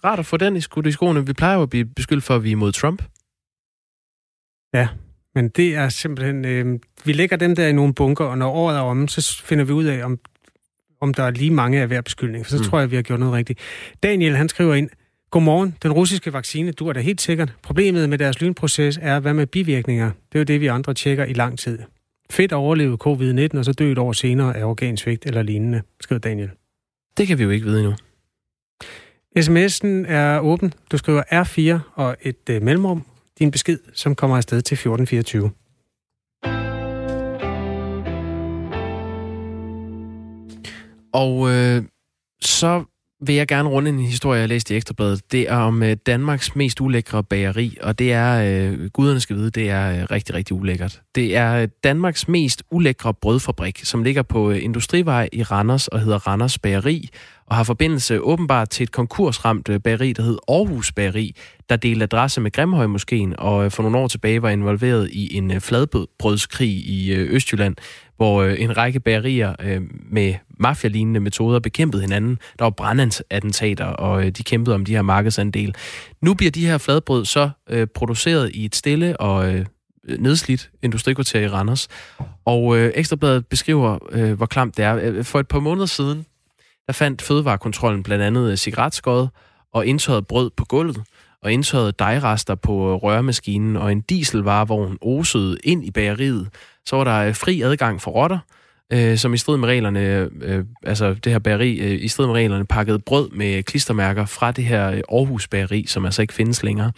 [0.05, 1.27] rart at få den i skoene.
[1.27, 3.03] Vi plejer jo at blive beskyldt for, at vi er imod Trump.
[4.75, 4.89] Ja,
[5.35, 6.45] men det er simpelthen...
[6.45, 9.65] Øh, vi lægger dem der i nogle bunker, og når året er om, så finder
[9.65, 10.19] vi ud af, om,
[11.01, 12.47] om der er lige mange af hver beskyldning.
[12.47, 12.65] For så mm.
[12.65, 13.59] tror jeg, vi har gjort noget rigtigt.
[14.03, 14.91] Daniel, han skriver ind,
[15.31, 15.77] Godmorgen.
[15.83, 17.55] Den russiske vaccine, du er da helt sikkert.
[17.63, 20.11] Problemet med deres lynproces er, hvad med bivirkninger?
[20.33, 21.79] Det er jo det, vi andre tjekker i lang tid.
[22.31, 26.21] Fedt at overleve covid-19, og så dø et år senere af organsvigt eller lignende, skriver
[26.21, 26.51] Daniel.
[27.17, 27.95] Det kan vi jo ikke vide endnu.
[29.39, 30.75] SMS'en er åben.
[30.93, 33.05] Du skriver R4 og et øh, mellemrum.
[33.39, 35.51] Din besked, som kommer afsted til 1424.
[41.13, 41.83] Og øh,
[42.41, 42.85] så
[43.27, 45.33] vil jeg gerne runde en historie, jeg læste i Ekstrabladet.
[45.33, 49.51] Det er om øh, Danmarks mest ulækre bageri, og det er, øh, guderne skal vide,
[49.51, 51.03] det er øh, rigtig, rigtig ulækkert.
[51.15, 56.01] Det er øh, Danmarks mest ulækre brødfabrik, som ligger på øh, Industrivej i Randers og
[56.01, 57.09] hedder Randers Bageri,
[57.47, 61.37] og har forbindelse åbenbart til et konkursramt øh, bageri, der hed Aarhus Bageri,
[61.69, 65.37] der delte adresse med Grimhøj Moskeen, og øh, for nogle år tilbage var involveret i
[65.37, 67.77] en øh, fladbrødskrig i Østjylland,
[68.17, 69.55] hvor en række bagerier
[70.11, 72.39] med mafialignende metoder bekæmpede hinanden.
[72.59, 75.75] Der var brandattentater, og de kæmpede om de her markedsandel.
[76.23, 77.51] Nu bliver de her fladbrød så
[77.95, 79.65] produceret i et stille og
[80.19, 81.89] nedslidt industrikvarter i Randers.
[82.45, 85.23] Og øh, Ekstrabladet beskriver, øh, hvor klamt det er.
[85.23, 86.27] For et par måneder siden,
[86.87, 89.29] der fandt Fødevarekontrollen blandt andet øh, cigaretskod
[89.73, 91.03] og indtørret brød på gulvet
[91.43, 96.49] og indtørrede dejrester på øh, rørmaskinen, og en dieselvarevogn osede ind i bageriet.
[96.87, 98.39] Så var der øh, fri adgang for rotter,
[98.93, 102.35] øh, som i strid med reglerne, øh, altså det her bageri, øh, i strid med
[102.35, 106.93] reglerne pakkede brød med klistermærker fra det her Aarhus bageri, som altså ikke findes længere.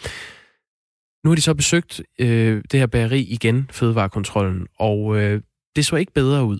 [1.23, 5.41] Nu har de så besøgt øh, det her bageri igen, Fødevarekontrollen, og øh,
[5.75, 6.59] det så ikke bedre ud.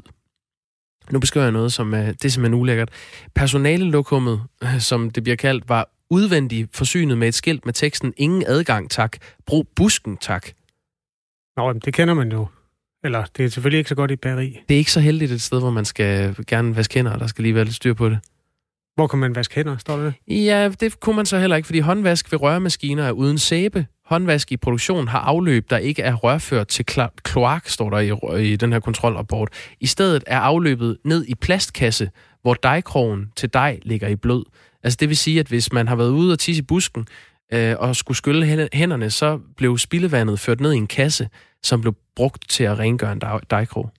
[1.12, 2.89] Nu beskriver jeg noget, som er, det er simpelthen ulækkert.
[3.36, 4.41] Personalelokummet,
[4.80, 9.17] som det bliver kaldt, var udvendigt forsynet med et skilt med teksten Ingen adgang, tak.
[9.46, 10.48] Brug busken, tak.
[11.58, 12.48] Nå, det kender man jo.
[13.04, 14.60] Eller det er selvfølgelig ikke så godt i bageri.
[14.70, 17.28] Det er ikke så heldigt et sted, hvor man skal gerne vaske hænder, og der
[17.28, 18.20] skal lige være lidt styr på det.
[18.97, 20.13] Hvor kan man vaske hænder, står det?
[20.27, 23.86] Ja, det kunne man så heller ikke, fordi håndvask ved rørmaskiner er uden sæbe.
[24.05, 26.86] Håndvask i produktion har afløb, der ikke er rørført til
[27.23, 29.49] kloak, står der i, i den her kontrolrapport.
[29.79, 32.10] I stedet er afløbet ned i plastkasse,
[32.41, 34.45] hvor dejkrogen til dej ligger i blød.
[34.83, 37.07] Altså det vil sige, at hvis man har været ude og tisse i busken
[37.53, 41.29] øh, og skulle skylle hænderne, så blev spildevandet ført ned i en kasse,
[41.63, 43.91] som blev brugt til at rengøre en dejkrog.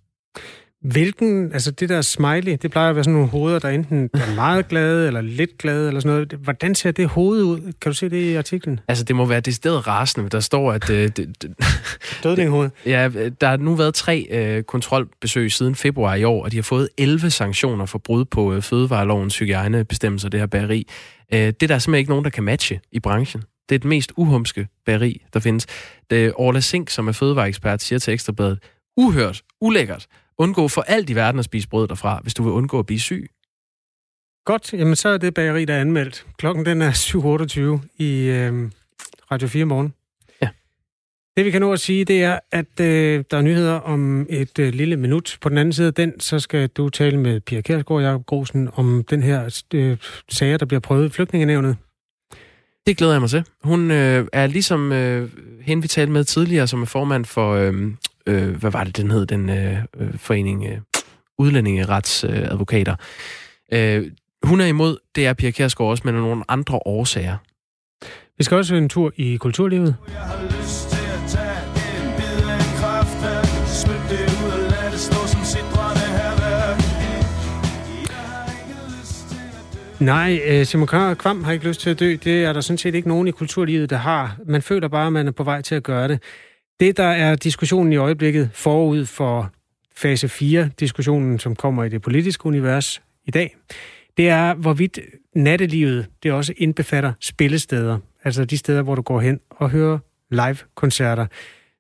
[0.83, 4.35] Hvilken, altså det der smiley, det plejer at være sådan nogle hoveder, der enten er
[4.45, 6.33] meget glade eller lidt glade eller sådan noget.
[6.33, 7.61] Hvordan ser det hoved ud?
[7.61, 8.81] Kan du se det i artiklen?
[8.89, 10.91] Altså det må være det sted rasende, der står, at...
[10.91, 11.11] Øh,
[12.23, 12.71] Dødninghoved?
[12.87, 13.09] Ja,
[13.41, 16.89] der har nu været tre øh, kontrolbesøg siden februar i år, og de har fået
[16.99, 20.87] 11 sanktioner for brud på øh, fødevarelovens hygiejnebestemmelser, det her bageri.
[21.35, 23.43] Øh, det er der simpelthen ikke nogen, der kan matche i branchen.
[23.69, 25.67] Det er det mest uhumske bageri, der findes.
[26.11, 28.59] Det Orla Sink, som er fødevareekspert, siger til Ekstrabladet,
[28.97, 30.07] uhørt, ulækkert,
[30.39, 33.01] undgå for alt i verden at spise brød derfra, hvis du vil undgå at blive
[33.01, 33.31] syg.
[34.45, 36.27] Godt, jamen så er det bageri, der er anmeldt.
[36.39, 38.71] Klokken den er 7.28 i øh,
[39.31, 39.95] Radio 4 morgen.
[40.43, 40.49] Ja.
[41.37, 44.59] Det vi kan nå at sige, det er, at øh, der er nyheder om et
[44.59, 45.39] øh, lille minut.
[45.41, 48.27] På den anden side af den, så skal du tale med Pia Kjærsgaard og Jacob
[48.27, 49.97] Grosen om den her øh,
[50.29, 51.77] sager, der bliver prøvet i flygtningenævnet.
[52.87, 53.45] Det glæder jeg mig til.
[53.63, 57.73] Hun øh, er ligesom øh, hende, vi talte med tidligere, som er formand for, øh,
[58.29, 60.79] øh, hvad var det, den hed, den øh, øh forening, øh,
[61.39, 62.95] udlændingeretsadvokater.
[63.73, 64.11] Øh,
[64.43, 67.37] hun er imod, det er Pia Kjærsgaard også, men af nogle andre årsager.
[68.39, 69.97] Vi skal også en tur i kulturlivet.
[70.09, 71.59] Jeg har lyst til at tage
[72.05, 72.49] en bid
[73.25, 75.45] af smyk det ud og lad det stå som
[80.01, 82.17] Nej, øh, Simon Kvam har ikke lyst til at dø.
[82.25, 84.37] Det er der sådan set ikke nogen i kulturlivet, der har.
[84.47, 86.23] Man føler bare, at man er på vej til at gøre det.
[86.81, 89.51] Det, der er diskussionen i øjeblikket forud for
[89.97, 93.57] fase 4-diskussionen, som kommer i det politiske univers i dag,
[94.17, 94.99] det er, hvorvidt
[95.35, 97.99] nattelivet det også indbefatter spillesteder.
[98.25, 99.99] Altså de steder, hvor du går hen og hører
[100.31, 101.27] live-koncerter.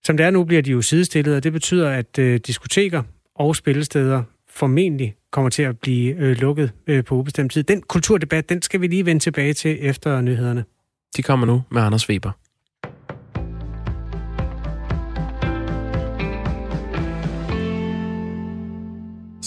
[0.04, 3.02] Som det er nu, bliver de jo sidestillet, og det betyder, at øh, diskoteker
[3.34, 7.62] og spillesteder formentlig kommer til at blive øh, lukket øh, på ubestemt tid.
[7.62, 10.64] Den kulturdebat, den skal vi lige vende tilbage til efter nyhederne.
[11.16, 12.47] De kommer nu med Anders Weber.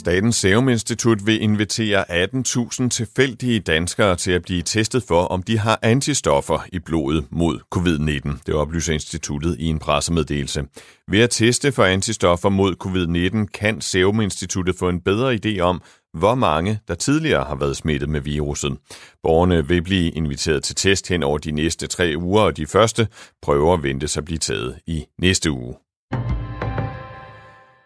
[0.01, 5.57] Statens Serum Institut vil invitere 18.000 tilfældige danskere til at blive testet for, om de
[5.57, 8.39] har antistoffer i blodet mod covid-19.
[8.45, 10.63] Det oplyser instituttet i en pressemeddelelse.
[11.07, 15.81] Ved at teste for antistoffer mod covid-19 kan Serum Instituttet få en bedre idé om,
[16.13, 18.77] hvor mange der tidligere har været smittet med viruset.
[19.23, 23.07] Borgerne vil blive inviteret til test hen over de næste tre uger, og de første
[23.41, 25.75] prøver ventes at blive taget i næste uge.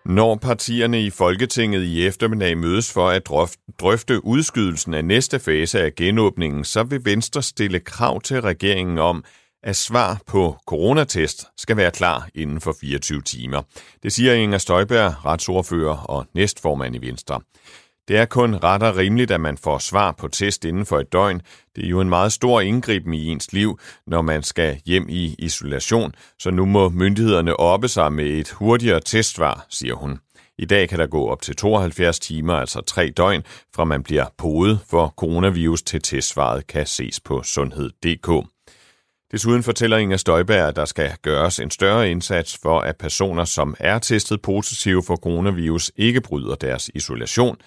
[0.06, 3.30] Når partierne i Folketinget i eftermiddag mødes for at
[3.80, 9.24] drøfte udskydelsen af næste fase af genåbningen, så vil Venstre stille krav til regeringen om,
[9.64, 13.62] at svar på coronatest skal være klar inden for 24 timer.
[14.04, 17.42] Det siger Inger Støjberg, retsordfører og næstformand i Venstre.
[18.08, 21.14] Det er kun ret og rimeligt, at man får svar på test inden for et
[21.14, 21.42] døgn.
[21.76, 25.36] Det er jo en meget stor indgriben i ens liv, når man skal hjem i
[25.40, 30.20] isolation, så nu må myndighederne oppe sig med et hurtigere testsvar, siger hun.
[30.58, 33.44] I dag kan der gå op til 72 timer, altså tre døgn,
[33.76, 38.48] fra man bliver podet for coronavirus til testsvaret kan ses på sundhed.dk.
[39.32, 43.76] Desuden fortæller Inger Støjberg, at der skal gøres en større indsats for, at personer, som
[43.80, 47.58] er testet positive for coronavirus, ikke bryder deres isolation.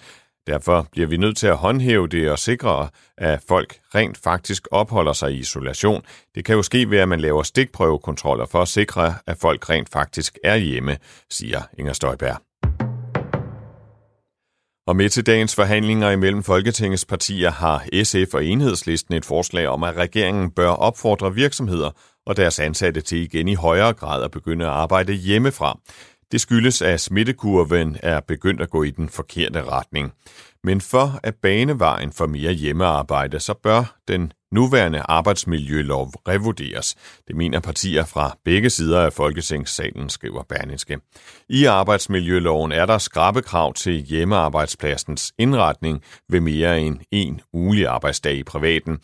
[0.47, 5.13] Derfor bliver vi nødt til at håndhæve det og sikre, at folk rent faktisk opholder
[5.13, 6.01] sig i isolation.
[6.35, 9.89] Det kan jo ske ved, at man laver stikprøvekontroller for at sikre, at folk rent
[9.89, 10.97] faktisk er hjemme,
[11.29, 12.37] siger Inger Støjberg.
[14.89, 19.83] Og med til dagens forhandlinger imellem Folketingets partier har SF og Enhedslisten et forslag om,
[19.83, 21.91] at regeringen bør opfordre virksomheder
[22.25, 25.79] og deres ansatte til igen i højere grad at begynde at arbejde hjemmefra.
[26.31, 30.13] Det skyldes, at smittekurven er begyndt at gå i den forkerte retning.
[30.63, 36.95] Men for at bane vejen for mere hjemmearbejde, så bør den nuværende arbejdsmiljølov revurderes.
[37.27, 40.99] Det mener partier fra begge sider af Folketingssalen, skriver Berlingske.
[41.49, 48.35] I arbejdsmiljøloven er der skrabe krav til hjemmearbejdspladsens indretning ved mere end en ugelig arbejdsdag
[48.35, 48.99] i privaten.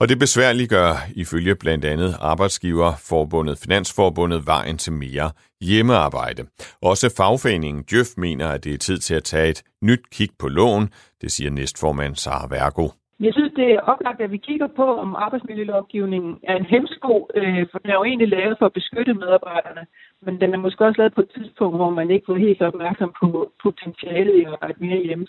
[0.00, 0.90] Og det besværliggør
[1.22, 5.28] ifølge blandt andet Arbejdsgiverforbundet Finansforbundet vejen til mere
[5.68, 6.42] hjemmearbejde.
[6.90, 10.48] Også fagforeningen Djøf mener, at det er tid til at tage et nyt kig på
[10.48, 10.84] loven,
[11.20, 12.86] det siger næstformand Sara Vergo.
[13.26, 17.66] Jeg synes, det er oplagt, at vi kigger på, om arbejdsmiljølovgivningen er en hemsko, øh,
[17.70, 19.86] for den er jo egentlig lavet for at beskytte medarbejderne,
[20.24, 23.10] men den er måske også lavet på et tidspunkt, hvor man ikke var helt opmærksom
[23.20, 25.26] på potentialet i at arbejde mere hjemme.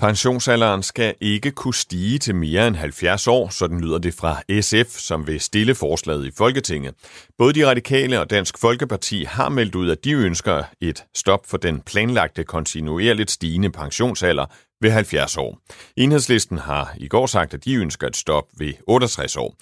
[0.00, 4.90] Pensionsalderen skal ikke kunne stige til mere end 70 år, sådan lyder det fra SF,
[5.08, 6.94] som vil stille forslaget i Folketinget.
[7.38, 11.56] Både de radikale og Dansk Folkeparti har meldt ud, at de ønsker et stop for
[11.56, 14.46] den planlagte kontinuerligt stigende pensionsalder
[14.80, 15.58] ved 70 år.
[15.96, 19.54] Enhedslisten har i går sagt, at de ønsker et stop ved 68 år.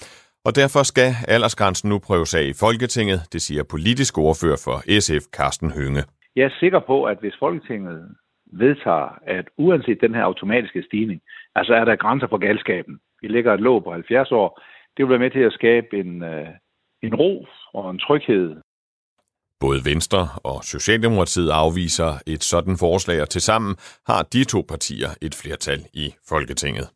[0.44, 5.24] Og derfor skal aldersgrænsen nu prøves af i Folketinget, det siger politisk ordfører for SF,
[5.36, 6.02] Carsten Hønge.
[6.36, 7.98] Jeg er sikker på, at hvis Folketinget
[8.52, 11.20] vedtager, at uanset den her automatiske stigning,
[11.54, 12.98] altså er der grænser for galskaben.
[13.22, 14.62] Vi lægger et låg på 70 år.
[14.96, 16.48] Det vil være med til at skabe en, øh,
[17.02, 18.56] en ro og en tryghed.
[19.60, 25.34] Både Venstre og Socialdemokratiet afviser et sådan forslag, og tilsammen har de to partier et
[25.42, 26.88] flertal i Folketinget.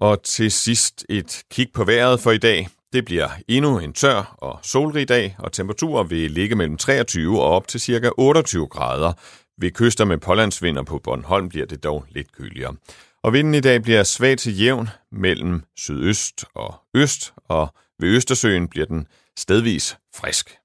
[0.00, 2.66] Og til sidst et kig på vejret for i dag.
[2.96, 7.50] Det bliver endnu en tør og solrig dag, og temperaturer vil ligge mellem 23 og
[7.50, 8.10] op til ca.
[8.18, 9.12] 28 grader.
[9.60, 12.74] Ved kyster med pålandsvinder på Bornholm bliver det dog lidt køligere.
[13.22, 18.68] Og vinden i dag bliver svag til jævn mellem sydøst og øst, og ved Østersøen
[18.68, 19.06] bliver den
[19.38, 20.56] stedvis frisk.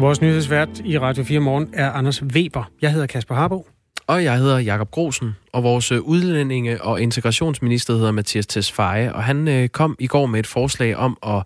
[0.00, 2.70] Vores nyhedsvært i Radio 4 Morgen er Anders Weber.
[2.82, 3.66] Jeg hedder Kasper Harbo.
[4.06, 9.24] Og jeg hedder Jakob Grosen, og vores øh, udlændinge- og integrationsminister hedder Mathias Tesfaye, og
[9.24, 11.42] han øh, kom i går med et forslag om at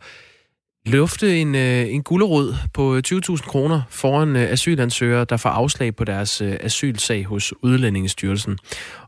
[0.86, 5.96] løfte en, øh, en gulderod på øh, 20.000 kroner foran øh, asylansøgere, der får afslag
[5.96, 8.58] på deres asylsag hos Udlændingestyrelsen.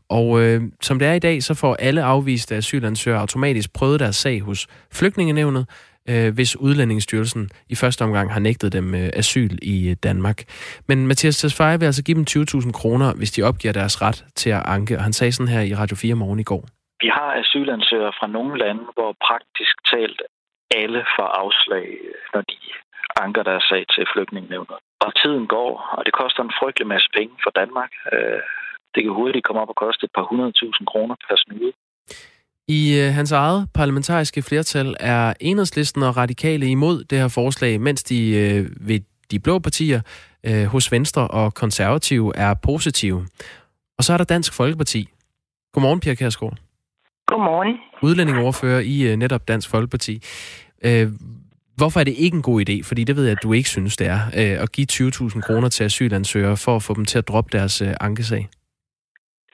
[0.09, 4.15] Og øh, som det er i dag, så får alle afviste asylansøgere automatisk prøvet deres
[4.15, 5.65] sag hos Flygtningenævnet,
[6.11, 10.39] øh, hvis Udlændingsstyrelsen i første omgang har nægtet dem øh, asyl i øh, Danmark.
[10.87, 14.49] Men Mathias Tesfaye vil altså give dem 20.000 kroner, hvis de opgiver deres ret til
[14.49, 14.97] at anke.
[14.97, 16.63] Og han sagde sådan her i Radio 4 morgen i går.
[17.03, 20.21] Vi har asylansøgere fra nogle lande, hvor praktisk talt
[20.81, 21.87] alle får afslag,
[22.33, 22.57] når de
[23.23, 24.77] anker deres sag til flygtningenevnet.
[25.05, 27.91] Og tiden går, og det koster en frygtelig masse penge for Danmark.
[28.13, 28.41] Øh,
[28.93, 31.71] det kan hurtigt komme op og koste et par hundredtusind kroner per snude.
[32.67, 38.03] I øh, hans eget parlamentariske flertal er enhedslisten og radikale imod det her forslag, mens
[38.03, 38.99] de øh, ved
[39.31, 40.01] de blå partier
[40.43, 43.27] øh, hos Venstre og Konservative er positive.
[43.97, 45.09] Og så er der Dansk Folkeparti.
[45.73, 46.57] Godmorgen, Pia Kærsgaard.
[47.27, 47.77] Godmorgen.
[48.03, 50.21] Udlændingoverfører i øh, netop Dansk Folkeparti.
[50.85, 51.07] Øh,
[51.75, 53.97] hvorfor er det ikke en god idé, fordi det ved jeg, at du ikke synes,
[53.97, 57.27] det er, øh, at give 20.000 kroner til asylansøgere for at få dem til at
[57.27, 58.49] droppe deres øh, ankesag?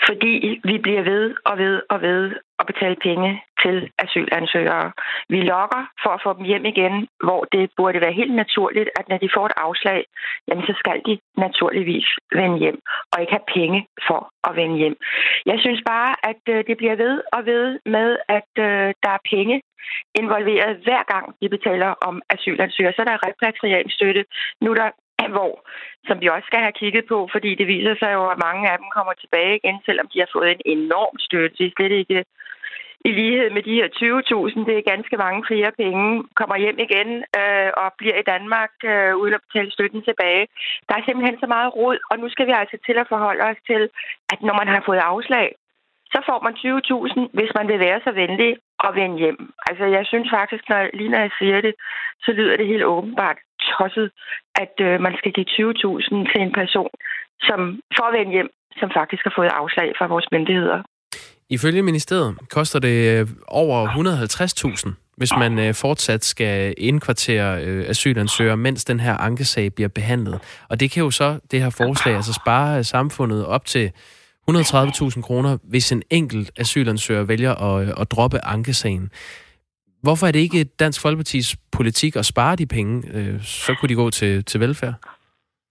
[0.07, 4.91] Fordi vi bliver ved og ved og ved at betale penge til asylansøgere.
[5.29, 9.09] Vi lokker for at få dem hjem igen, hvor det burde være helt naturligt, at
[9.09, 10.05] når de får et afslag,
[10.47, 12.07] jamen så skal de naturligvis
[12.39, 12.79] vende hjem,
[13.11, 14.95] og ikke have penge for at vende hjem.
[15.45, 19.27] Jeg synes bare, at øh, det bliver ved og ved med, at øh, der er
[19.33, 19.61] penge
[20.21, 22.93] involveret hver gang vi betaler om asylansøgere.
[22.93, 24.25] Så er der repatrieringsstøtte.
[24.61, 24.89] Nu er der
[25.29, 25.53] hvor,
[26.07, 28.77] som vi også skal have kigget på, fordi det viser sig jo, at mange af
[28.77, 31.57] dem kommer tilbage igen, selvom de har fået en enorm støtte.
[31.57, 32.25] Det er slet ikke
[33.05, 37.09] i lighed med de her 20.000, det er ganske mange flere penge, kommer hjem igen
[37.39, 40.47] øh, og bliver i Danmark øh, uden at betale støtten tilbage.
[40.87, 43.61] Der er simpelthen så meget rod, og nu skal vi altså til at forholde os
[43.69, 43.83] til,
[44.33, 45.47] at når man har fået afslag,
[46.13, 48.51] så får man 20.000, hvis man vil være så venlig
[48.85, 49.39] og vende hjem.
[49.69, 51.73] Altså, jeg synes faktisk, når, lige når jeg siger det,
[52.23, 53.37] så lyder det helt åbenbart
[53.75, 54.07] tosset,
[54.63, 56.93] at øh, man skal give 20.000 til en person,
[57.47, 57.59] som
[57.97, 60.79] får at vende hjem, som faktisk har fået afslag fra vores myndigheder.
[61.49, 68.57] Ifølge ministeriet koster det øh, over 150.000, hvis man øh, fortsat skal indkvartere øh, asylansøgere,
[68.57, 70.39] mens den her ankesag bliver behandlet.
[70.69, 73.91] Og det kan jo så, det her forslag, altså spare øh, samfundet op til
[74.49, 79.09] 130.000 kroner, hvis en enkelt asylansøger vælger at, øh, at droppe ankesagen.
[80.03, 82.93] Hvorfor er det ikke Dansk Folkepartis politik at spare de penge?
[83.15, 84.93] Øh, så kunne de gå til, til velfærd.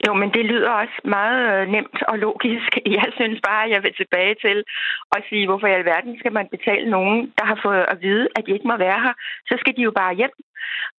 [0.07, 2.71] Jo, men det lyder også meget øh, nemt og logisk.
[2.99, 4.65] Jeg synes bare, at jeg vil tilbage til
[5.17, 8.47] at sige, hvorfor i alverden skal man betale nogen, der har fået at vide, at
[8.47, 9.15] de ikke må være her.
[9.49, 10.35] Så skal de jo bare hjem.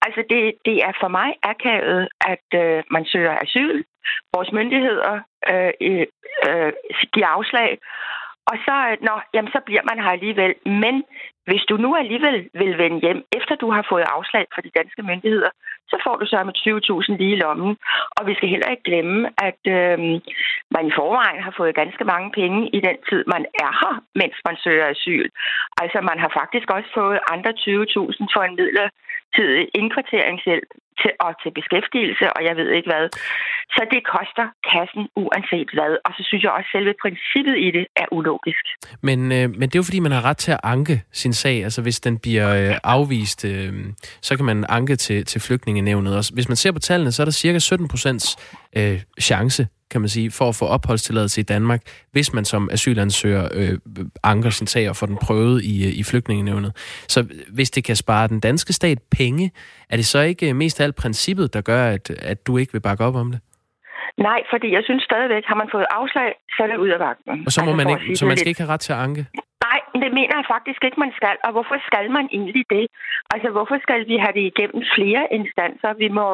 [0.06, 3.84] Altså, det, det er for mig akavet, at øh, man søger asyl.
[4.36, 5.14] Vores myndigheder
[5.52, 5.74] øh,
[6.48, 6.72] øh,
[7.14, 7.72] giver afslag.
[8.50, 10.54] Og så, øh, nå, jamen, så bliver man her alligevel.
[10.84, 10.96] Men
[11.48, 15.02] hvis du nu alligevel vil vende hjem, efter du har fået afslag fra de danske
[15.10, 15.52] myndigheder,
[15.92, 17.72] så får du så med 20.000 lige i lommen.
[18.18, 19.98] Og vi skal heller ikke glemme, at øh,
[20.76, 24.36] man i forvejen har fået ganske mange penge i den tid, man er her, mens
[24.48, 25.28] man søger asyl.
[25.82, 30.70] Altså man har faktisk også fået andre 20.000 for en midlertidig indkvarteringshjælp
[31.02, 33.06] til, og til beskæftigelse, og jeg ved ikke hvad.
[33.76, 35.94] Så det koster kassen uanset hvad.
[36.06, 38.66] Og så synes jeg også, at selve princippet i det er ulogisk.
[39.08, 41.64] Men, øh, men det er jo fordi, man har ret til at anke sin sag.
[41.64, 43.74] Altså hvis den bliver øh, afvist, øh,
[44.22, 46.16] så kan man anke til, til flygtningenevnet.
[46.16, 48.36] Og hvis man ser på tallene, så er der cirka 17 procents
[48.76, 53.50] øh, chance kan man sige, for at få opholdstilladelse i Danmark, hvis man som asylansøger
[53.54, 53.78] øh,
[54.24, 56.76] anker sin sag og får den prøvet i, øh, i flygtningenevnet.
[57.08, 59.52] Så hvis det kan spare den danske stat penge,
[59.90, 62.80] er det så ikke mest af alt princippet, der gør, at, at du ikke vil
[62.80, 63.40] bakke op om det?
[64.18, 67.44] Nej, fordi jeg synes stadigvæk, har man fået afslag, så er det ud af vagten.
[67.48, 68.52] Og så, må altså, man ikke, så man skal lidt.
[68.52, 69.22] ikke have ret til at anke?
[69.68, 71.36] Nej, det mener jeg faktisk ikke, man skal.
[71.46, 72.86] Og hvorfor skal man egentlig det?
[73.34, 75.92] Altså, hvorfor skal vi have det igennem flere instanser?
[76.04, 76.28] Vi må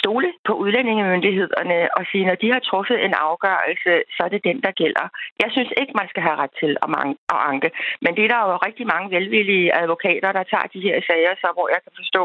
[0.00, 4.58] stole på udlændingemyndighederne og sige, når de har truffet en afgørelse, så er det den,
[4.66, 5.06] der gælder.
[5.42, 6.88] Jeg synes ikke, man skal have ret til at,
[7.34, 7.68] at anke.
[8.04, 11.48] Men det er der jo rigtig mange velvillige advokater, der tager de her sager, så
[11.56, 12.22] hvor jeg kan forstå,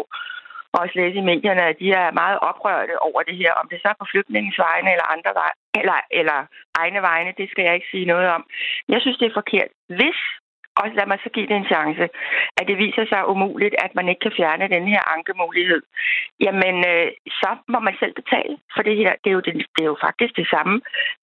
[0.82, 3.52] også læse i medierne, at de er meget oprørte over det her.
[3.62, 6.38] Om det så er på flygtningens vegne eller andre vej, eller, eller
[6.82, 8.42] egne vegne, det skal jeg ikke sige noget om.
[8.94, 9.70] Jeg synes, det er forkert.
[10.00, 10.20] Hvis
[10.80, 12.06] og lad mig så give det en chance,
[12.60, 15.82] at det viser sig umuligt, at man ikke kan fjerne den her ankemulighed,
[16.46, 17.08] jamen øh,
[17.42, 19.12] så må man selv betale for det her.
[19.22, 20.76] Det er, jo det, det er jo faktisk det samme,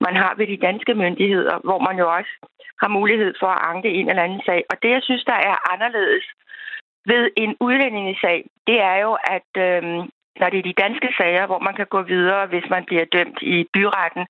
[0.07, 2.33] man har ved de danske myndigheder, hvor man jo også
[2.83, 4.61] har mulighed for at anke en eller anden sag.
[4.71, 6.25] Og det, jeg synes, der er anderledes
[7.07, 10.05] ved en udlændingesag, det er jo, at øh,
[10.41, 13.39] når det er de danske sager, hvor man kan gå videre, hvis man bliver dømt
[13.55, 14.25] i byretten,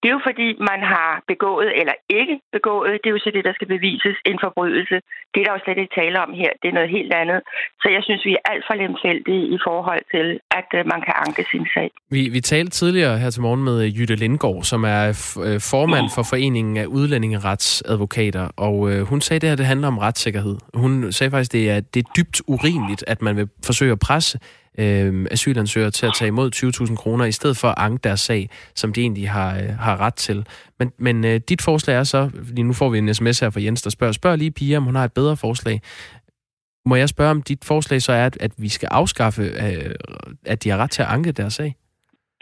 [0.00, 2.92] det er jo fordi, man har begået eller ikke begået.
[3.00, 4.96] Det er jo så det, der skal bevises en forbrydelse.
[5.32, 6.50] Det er der jo slet ikke tale om her.
[6.60, 7.40] Det er noget helt andet.
[7.82, 10.26] Så jeg synes, vi er alt for lemfældige i forhold til,
[10.58, 11.90] at øh, man kan anke sin sag.
[12.10, 15.04] Vi, vi talte tidligere her til morgen med øh, Jytte Lindgaard, som er
[15.46, 18.76] øh, formand for Foreningen af Udlændingeretsadvokater, og
[19.10, 20.56] hun sagde, at det her det handler om retssikkerhed.
[20.74, 23.98] Hun sagde faktisk, at det er, det er dybt urimeligt, at man vil forsøge at
[23.98, 24.38] presse
[24.78, 28.48] øh, asylansøgere til at tage imod 20.000 kroner, i stedet for at anke deres sag,
[28.74, 30.46] som de egentlig har, øh, har ret til.
[30.78, 33.60] Men, men øh, dit forslag er så, lige nu får vi en sms her fra
[33.60, 35.80] Jens, der spørger, spørg lige Pia, om hun har et bedre forslag.
[36.86, 39.94] Må jeg spørge, om dit forslag så er, at, at vi skal afskaffe, øh,
[40.46, 41.74] at de har ret til at anke deres sag?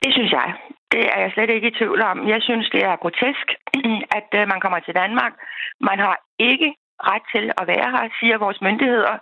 [0.03, 0.49] Det synes jeg.
[0.93, 2.29] Det er jeg slet ikke i tvivl om.
[2.29, 3.47] Jeg synes, det er grotesk,
[4.19, 5.33] at øh, man kommer til Danmark.
[5.81, 6.75] Man har ikke
[7.11, 9.15] ret til at være her, siger vores myndigheder,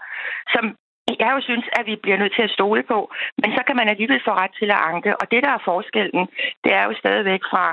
[0.54, 0.64] som
[1.08, 2.98] jeg jo synes, at vi bliver nødt til at stole på.
[3.40, 5.16] Men så kan man alligevel få ret til at anke.
[5.20, 6.26] Og det, der er forskellen,
[6.64, 7.64] det er jo stadigvæk fra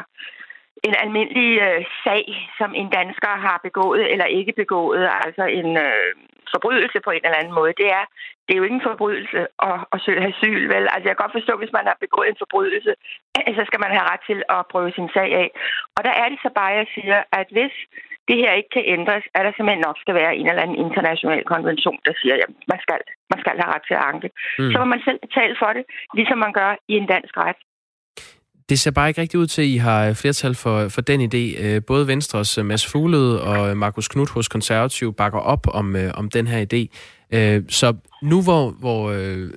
[0.87, 2.25] en almindelig øh, sag,
[2.59, 6.11] som en dansker har begået eller ikke begået, altså en øh,
[6.53, 7.73] forbrydelse på en eller anden måde.
[7.81, 8.05] Det er,
[8.45, 10.85] det er jo ikke en forbrydelse at, at søge asyl, vel?
[10.93, 12.91] Altså jeg kan godt forstå, hvis man har begået en forbrydelse,
[13.57, 15.49] så skal man have ret til at prøve sin sag af.
[15.95, 17.75] Og der er det så bare, jeg siger, at hvis
[18.29, 21.43] det her ikke kan ændres, er der simpelthen nok skal være en eller anden international
[21.53, 22.99] konvention, der siger, at man skal,
[23.31, 24.29] man skal have ret til at anke.
[24.59, 24.71] Mm.
[24.71, 25.83] Så må man selv betale for det,
[26.17, 27.59] ligesom man gør i en dansk ret.
[28.71, 31.21] Det ser bare ikke rigtig ud til, at I har øh, flertal for, for den
[31.21, 31.61] idé.
[31.61, 36.29] Øh, både Venstres øh, Mads Fuglede og Markus Knud hos Konservativ bakker op om, om
[36.29, 36.97] den her idé.
[37.69, 39.13] Så nu hvor, hvor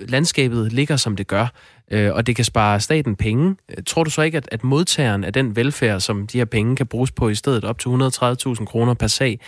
[0.08, 1.46] landskabet ligger, som det gør,
[1.90, 3.56] og det kan spare staten penge,
[3.86, 6.86] tror du så ikke, at, at modtageren af den velfærd, som de her penge kan
[6.86, 9.40] bruges på i stedet, op til 130.000 kroner per sag,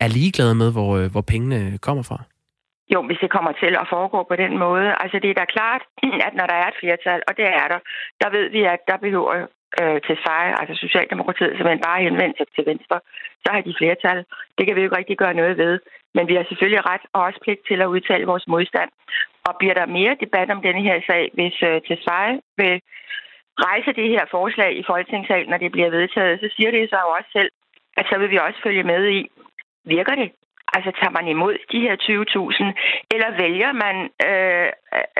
[0.00, 2.22] er ligeglad med, hvor, hvor pengene kommer fra?
[2.92, 4.88] Jo, hvis det kommer til at foregå på den måde.
[5.02, 5.82] Altså det er da klart,
[6.26, 7.80] at når der er et flertal, og det er der,
[8.22, 9.34] der ved vi, at der behøver
[9.80, 13.00] øh, til sig, altså Socialdemokratiet, som man bare henvendt sig til Venstre,
[13.44, 14.24] så har de flertal.
[14.56, 15.80] Det kan vi jo ikke rigtig gøre noget ved.
[16.14, 18.90] Men vi har selvfølgelig ret og også pligt til at udtale vores modstand.
[19.48, 22.26] Og bliver der mere debat om denne her sag, hvis øh, til sig
[22.56, 22.74] vil
[23.66, 27.10] rejse det her forslag i Folketingssalen, når det bliver vedtaget, så siger det sig jo
[27.18, 27.50] også selv,
[27.96, 29.20] at så vil vi også følge med i,
[29.84, 30.30] virker det?
[30.76, 33.96] Altså tager man imod de her 20.000, eller vælger man,
[34.28, 34.68] øh,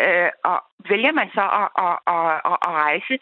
[0.04, 0.58] øh, og
[0.90, 3.14] vælger man så at, at, at, at, at rejse,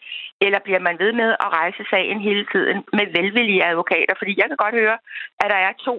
[0.45, 4.13] eller bliver man ved med at rejse sagen hele tiden med velvillige advokater?
[4.17, 4.97] Fordi jeg kan godt høre,
[5.41, 5.95] at der er to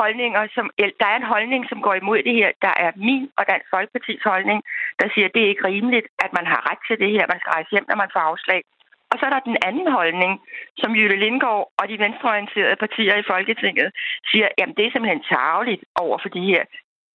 [0.00, 0.66] holdninger, som,
[1.00, 2.50] der er en holdning, som går imod det her.
[2.66, 4.58] Der er min og Dansk Folkepartis holdning,
[5.00, 7.24] der siger, at det er ikke rimeligt, at man har ret til det her.
[7.32, 8.62] Man skal rejse hjem, når man får afslag.
[9.10, 10.32] Og så er der den anden holdning,
[10.80, 13.88] som Jytte Lindgaard og de venstreorienterede partier i Folketinget
[14.30, 16.62] siger, jamen det er simpelthen tageligt over for de her.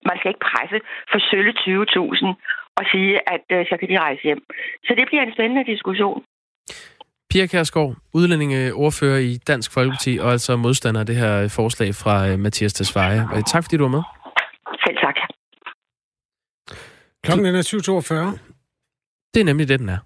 [0.08, 0.78] Man skal ikke presse
[1.10, 2.26] for sølle 20.000
[2.78, 4.42] og sige, at øh, så kan de rejse hjem.
[4.86, 6.18] Så det bliver en spændende diskussion.
[7.30, 12.38] Pia Kærsgaard, udlændingeordfører i Dansk Folkeparti, og altså modstander af det her forslag fra øh,
[12.38, 13.20] Mathias Tesfaye.
[13.34, 14.02] Øh, tak fordi du var med.
[14.84, 15.16] Selv tak.
[17.24, 17.62] Klokken er
[18.32, 18.38] 7.42.
[19.34, 19.98] Det er nemlig det, den er.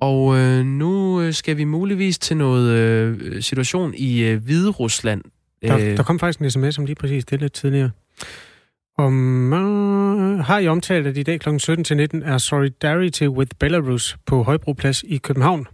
[0.00, 5.22] Og øh, nu øh, skal vi muligvis til noget øh, situation i øh, Hvide Rusland.
[5.62, 7.90] Der, øh, der kom faktisk en sms om lige præcis det lidt tidligere.
[8.98, 11.48] Om, øh, har I omtalt, at i dag kl.
[11.48, 11.54] 17-19
[12.24, 15.66] er Solidarity with Belarus på Højbroplads i København?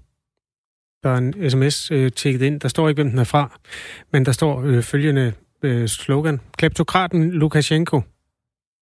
[1.02, 2.60] Der er en sms øh, tjekket ind.
[2.60, 3.60] Der står ikke, hvem den er fra,
[4.12, 6.40] men der står øh, følgende øh, slogan.
[6.56, 8.00] Kleptokraten Lukashenko.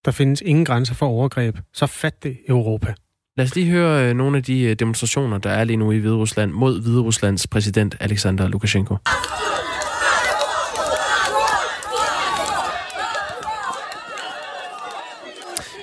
[0.05, 1.59] Der findes ingen grænser for overgreb.
[1.73, 2.95] Så fat det Europa.
[3.37, 5.99] Lad os lige høre øh, nogle af de øh, demonstrationer, der er lige nu i
[5.99, 8.97] Hvide Rusland mod Hvide Ruslands præsident Alexander Lukashenko.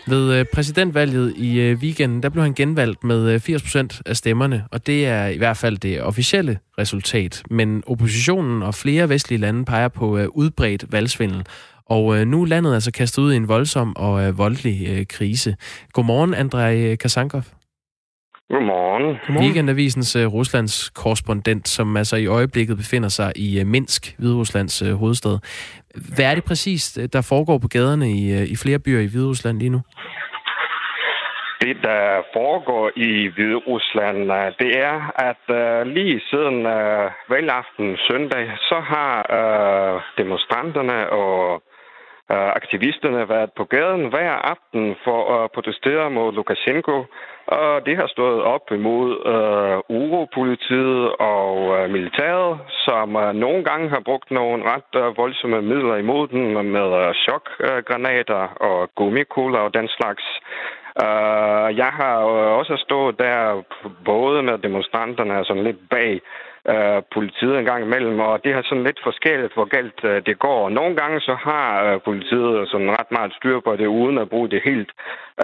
[0.08, 3.50] Ved øh, præsidentvalget i weekenden, der blev han genvalgt med
[3.96, 7.44] 80% af stemmerne, og det er i hvert fald det officielle resultat.
[7.50, 11.44] Men oppositionen og flere vestlige lande peger på udbredt valgsvindel,
[11.90, 15.06] og øh, nu er landet altså kastet ud i en voldsom og øh, voldelig øh,
[15.10, 15.56] krise.
[15.94, 17.42] Godmorgen, Andrej Kasankov.
[18.50, 19.06] Godmorgen.
[19.06, 19.46] Godmorgen.
[19.46, 24.92] Weekendavisens uh, Ruslands korrespondent, som altså i øjeblikket befinder sig i uh, Minsk, Hvideruslands uh,
[24.92, 25.38] hovedstad.
[26.16, 29.60] Hvad er det præcis, der foregår på gaderne i, uh, i flere byer i Hviderusland
[29.60, 29.82] lige nu?
[31.62, 34.18] Det, der foregår i Hvide Rusland,
[34.60, 34.98] det er,
[35.30, 41.64] at uh, lige siden uh, valgaften søndag, så har uh, demonstranterne og
[42.32, 47.06] Øh, aktivisterne været på gaden hver aften for at protestere mod Lukashenko,
[47.48, 53.90] og det har stået op imod øh, Uropolitiet og øh, militæret, som øh, nogle gange
[53.90, 59.60] har brugt nogle ret øh, voldsomme midler imod den med øh, chokgranater øh, og gummikugler
[59.60, 60.24] og den slags.
[61.04, 63.64] Øh, jeg har øh, også stået der
[64.06, 66.22] både med demonstranterne sådan lidt bag
[66.74, 70.40] uh, politiet en gang imellem, og det har sådan lidt forskelligt, hvor galt øh, det
[70.40, 70.70] går.
[70.70, 74.50] Nogle gange så har øh, politiet sådan ret meget styr på det, uden at bruge
[74.50, 74.92] det helt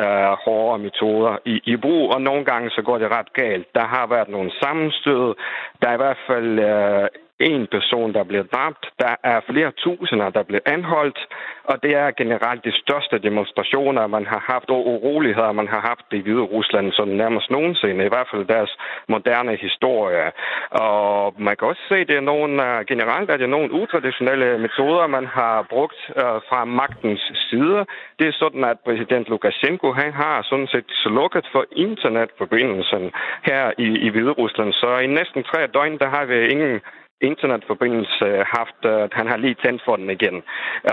[0.01, 3.67] øh, hårde metoder i, i brug, og nogle gange så går det ret galt.
[3.75, 5.35] Der har været nogle sammenstød.
[5.81, 7.07] Der er i hvert fald øh,
[7.39, 8.85] en person, der blev dræbt.
[8.99, 11.19] Der er flere tusinder, der blev anholdt.
[11.63, 16.05] Og det er generelt de største demonstrationer, man har haft, og uroligheder, man har haft
[16.11, 18.77] i Hvide Rusland, som nærmest nogensinde, i hvert fald deres
[19.07, 20.31] moderne historie.
[20.71, 24.57] Og man kan også se, at det er nogle, øh, generelt er det nogle utraditionelle
[24.57, 27.85] metoder, man har brugt øh, fra magtens side.
[28.19, 33.11] Det er sådan, at præsident Lukashenko, han har sådan set slukket for internetforbindelsen
[33.43, 34.73] her i, i Hvide Rusland.
[34.73, 36.81] Så i næsten tre døgn, der har vi ingen
[37.23, 38.25] internetforbindelse
[38.57, 40.43] haft, øh, at han har lige tændt for den igen.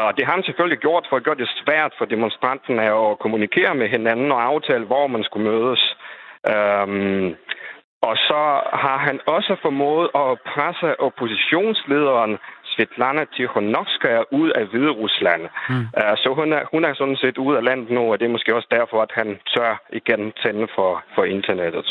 [0.01, 3.75] Og det har han selvfølgelig gjort for at gøre det svært for demonstranterne at kommunikere
[3.75, 5.83] med hinanden og aftale, hvor man skulle mødes.
[6.53, 7.37] Øhm,
[8.09, 8.43] og så
[8.85, 12.39] har han også formået at presse oppositionslederen
[12.73, 15.43] Svetlana Tikhonovskaya ud af Hvide Rusland.
[15.69, 15.87] Mm.
[16.01, 18.35] Uh, så hun er, hun er sådan set ude af landet nu, og det er
[18.37, 21.87] måske også derfor, at han tør igen tænde for, for internettet.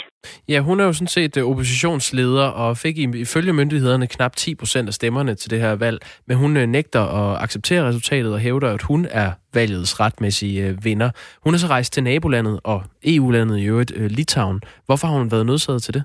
[0.50, 4.88] Ja, hun er jo sådan set øh, oppositionsleder og fik ifølge myndighederne knap 10 procent
[4.88, 8.74] af stemmerne til det her valg, men hun øh, nægter at acceptere resultatet og hævder,
[8.74, 11.10] at hun er valgets retmæssige vinder.
[11.44, 14.62] Hun er så rejst til nabolandet og EU-landet i øvrigt, Litauen.
[14.86, 16.04] Hvorfor har hun været nødsaget til det?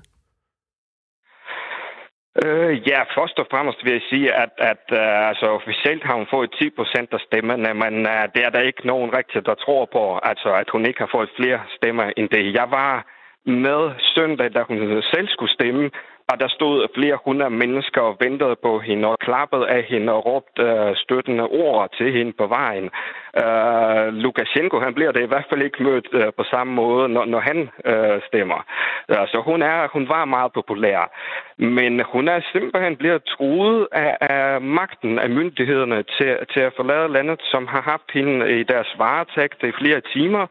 [2.43, 6.27] Øh, ja, først og fremmest vil jeg sige, at, at uh, altså, officielt har hun
[6.35, 9.85] fået 10 procent af stemmerne, men uh, det er der ikke nogen rigtig, der tror
[9.85, 12.53] på, altså, at hun ikke har fået flere stemmer end det.
[12.53, 13.05] Jeg var
[13.45, 13.81] med
[14.15, 15.91] søndag, da hun selv skulle stemme,
[16.27, 20.25] og der stod flere hundrede mennesker og ventede på hende og klappede af hende og
[20.25, 22.89] råbte øh, støttende ord til hende på vejen.
[23.43, 27.09] Øh, uh, Lukashenko, han bliver det i hvert fald ikke mødt uh, på samme måde,
[27.09, 27.59] når, når han
[27.91, 28.59] uh, stemmer.
[29.09, 31.11] Uh, så hun, er, hun var meget populær.
[31.57, 37.07] Men hun er simpelthen blevet truet af, af magten, af myndighederne til, til at forlade
[37.13, 40.47] landet, som har haft hende i deres varetægt i flere timer.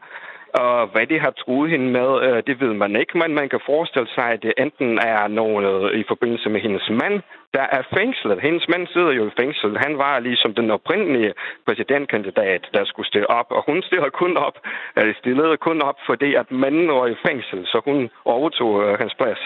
[0.61, 3.59] Og hvad det har truet hende med, øh, det ved man ikke, men man kan
[3.65, 7.21] forestille sig, at det enten er noget i forbindelse med hendes mand,
[7.57, 8.39] der er fængslet.
[8.47, 9.77] Hendes mand sidder jo i fængsel.
[9.85, 11.33] Han var ligesom den oprindelige
[11.65, 14.57] præsidentkandidat, der skulle stille op, og hun stillede kun op,
[14.97, 19.13] eller stillede kun op, fordi at manden var i fængsel, så hun overtog øh, hans
[19.21, 19.41] plads.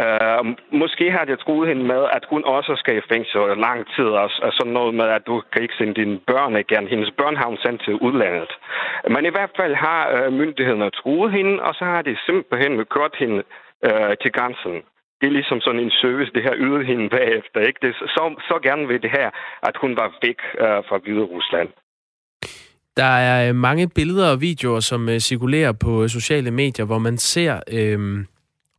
[0.00, 0.42] Øh,
[0.82, 4.30] måske har det troet hende med, at hun også skal i fængsel lang tid, og,
[4.46, 6.88] og sådan noget med, at du kan ikke sende dine børn igen.
[6.88, 8.52] Hendes børn har hun sendt til udlandet.
[9.14, 13.14] Men i hvert fald har øh, myndighederne troet hende, og så har de simpelthen kørt
[13.18, 13.42] hende
[13.86, 14.82] øh, til grænsen
[15.20, 17.60] det er ligesom sådan en service, det her ydede hende bagefter.
[17.60, 17.78] Ikke?
[17.82, 19.30] Det, så, så gerne vil det her,
[19.62, 21.68] at hun var væk øh, fra Hvide Rusland.
[22.96, 26.98] Der er øh, mange billeder og videoer, som øh, cirkulerer på øh, sociale medier, hvor
[26.98, 28.24] man ser øh,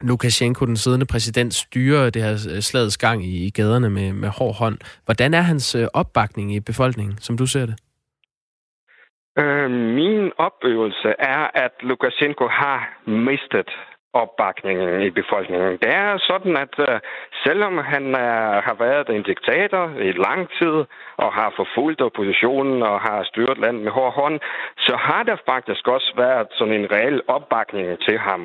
[0.01, 4.55] Lukashenko, den siddende præsident, styre det her slagets gang i, i gaderne med, med hård
[4.55, 4.77] hånd.
[5.05, 7.75] Hvordan er hans øh, opbakning i befolkningen, som du ser det?
[9.39, 13.69] Øh, min oplevelse er, at Lukashenko har mistet
[14.21, 15.71] opbakningen i befolkningen.
[15.83, 16.99] Det er sådan, at øh,
[17.45, 20.75] selvom han uh, har været en diktator i lang tid
[21.23, 24.39] og har forfulgt oppositionen og har styret landet med hård hånd,
[24.77, 28.41] så har der faktisk også været sådan en reel opbakning til ham.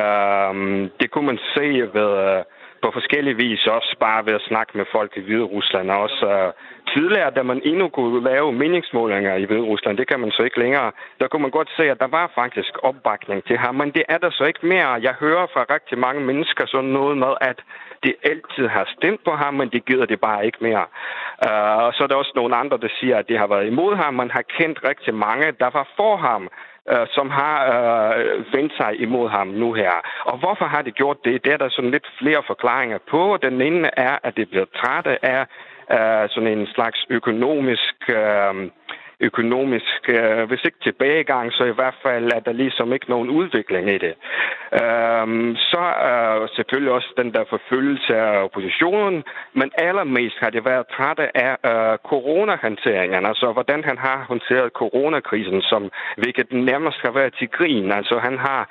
[0.00, 0.54] Øh,
[1.00, 1.66] det kunne man se
[1.98, 2.42] ved Øh,
[2.82, 5.90] på forskellige vis også bare ved at snakke med folk i Hvide Rusland.
[5.90, 6.52] Og også uh,
[6.94, 10.58] tidligere, da man endnu kunne lave meningsmålinger i Hvide Rusland, det kan man så ikke
[10.58, 13.74] længere, der kunne man godt se, at der var faktisk opbakning til ham.
[13.74, 14.88] Men det er der så ikke mere.
[14.88, 17.58] Jeg hører fra rigtig mange mennesker sådan noget med, at
[18.04, 20.84] de altid har stemt på ham, men de gider det bare ikke mere.
[21.46, 23.96] Uh, og så er der også nogle andre, der siger, at de har været imod
[23.96, 24.14] ham.
[24.14, 26.48] Man har kendt rigtig mange, der var for ham
[26.92, 27.56] øh, som har
[28.16, 29.92] øh, vendt sig imod ham nu her.
[30.24, 31.44] Og hvorfor har de gjort det?
[31.44, 33.38] Det er der sådan lidt flere forklaringer på.
[33.42, 35.42] Den ene er, at det bliver trætte af
[35.96, 37.96] øh, sådan en slags økonomisk...
[38.08, 38.70] Øh,
[39.20, 43.90] økonomisk, øh, hvis ikke tilbagegang, så i hvert fald er der ligesom ikke nogen udvikling
[43.90, 44.14] i det.
[44.82, 50.64] Øhm, så er øh, selvfølgelig også den der forfølgelse af oppositionen, men allermest har det
[50.64, 57.12] været trætte af øh, coronahanteringen, altså hvordan han har håndteret coronakrisen, som hvilket nærmest har
[57.12, 57.92] været til grin.
[57.92, 58.62] Altså han har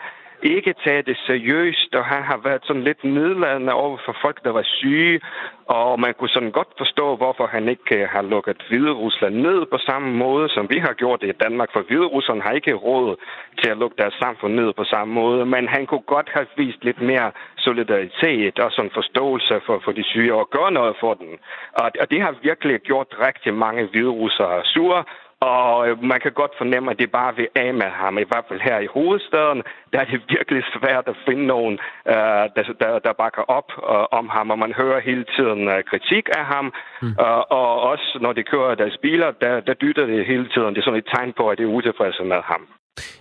[0.43, 4.51] ikke tage det seriøst, og han har været sådan lidt nedladende over for folk, der
[4.51, 5.21] var syge,
[5.65, 9.65] og man kunne sådan godt forstå, hvorfor han ikke øh, har lukket Hvide Rusland ned
[9.65, 12.73] på samme måde, som vi har gjort det i Danmark, for Hvide Rusland har ikke
[12.73, 13.15] råd
[13.61, 16.83] til at lukke deres samfund ned på samme måde, men han kunne godt have vist
[16.83, 21.29] lidt mere solidaritet og sådan forståelse for, for de syge og gøre noget for dem.
[21.73, 25.03] Og, og det har virkelig gjort rigtig mange hvide russere sure,
[25.51, 28.17] og øh, man kan godt fornemme, at det bare vil af med ham.
[28.17, 31.73] I hvert fald her i hovedstaden, der er det virkelig svært at finde nogen,
[32.13, 34.51] uh, der, der, der bakker op uh, om ham.
[34.53, 36.73] Og man hører hele tiden uh, kritik af ham.
[37.01, 37.13] Mm.
[37.59, 40.69] Og også når de kører deres biler, der, der dytter det hele tiden.
[40.69, 42.67] Det er sådan et tegn på, at det er utilfredse med ham.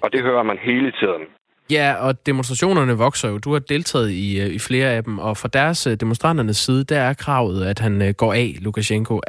[0.03, 1.25] Og det hører man hele tiden.
[1.71, 3.39] Ja, og demonstrationerne vokser jo.
[3.39, 6.85] Du har deltaget i, øh, i flere af dem, og fra deres øh, demonstranternes side,
[6.85, 9.21] der er kravet, at han øh, går af, Lukashenko.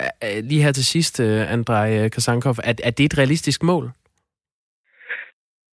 [0.44, 3.92] Lige her til sidst, Andrej Kasankov, er, er det et realistisk mål?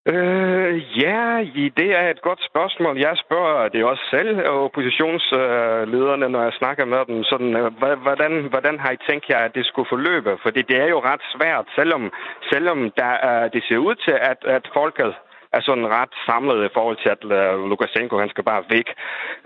[0.09, 1.45] Øh, ja,
[1.81, 2.99] det er et godt spørgsmål.
[2.99, 7.25] Jeg spørger det også selv, oppositionslederne, når jeg snakker med dem.
[7.25, 7.53] Sådan,
[8.05, 10.39] hvordan, hvordan har I tænkt jer, at det skulle forløbe?
[10.43, 12.13] Fordi det er jo ret svært, selvom,
[12.53, 15.15] selvom der, det ser ud til, at, at folket
[15.53, 18.89] er sådan ret samlet i forhold til, at øh, Lukashenko han skal bare væk.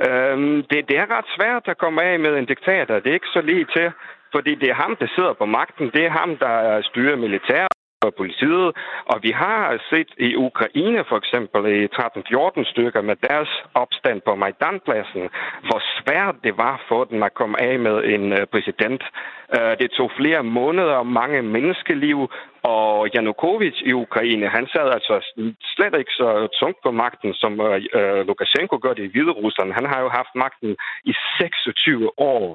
[0.07, 2.95] Øhm, det, det er ret svært at komme af med en diktator.
[2.95, 3.93] Det er ikke så lige til,
[4.35, 5.87] fordi det er ham, der sidder på magten.
[5.95, 7.67] Det er ham, der øh, styrer militær
[8.05, 8.67] for politiet.
[9.13, 13.51] Og vi har set i Ukraine for eksempel i 13-14 stykker med deres
[13.83, 15.25] opstand på Majdanpladsen,
[15.67, 19.03] hvor svært det var for dem at komme af med en øh, præsident.
[19.57, 22.19] Øh, det tog flere måneder og mange menneskeliv,
[22.75, 25.15] og Janukovic i Ukraine, han sad altså
[25.75, 26.29] slet ikke så
[26.61, 29.73] tungt på magten, som øh, øh Lukashenko gør det i Hvide Rusland.
[29.79, 32.47] Han har jo haft magten i 26 år.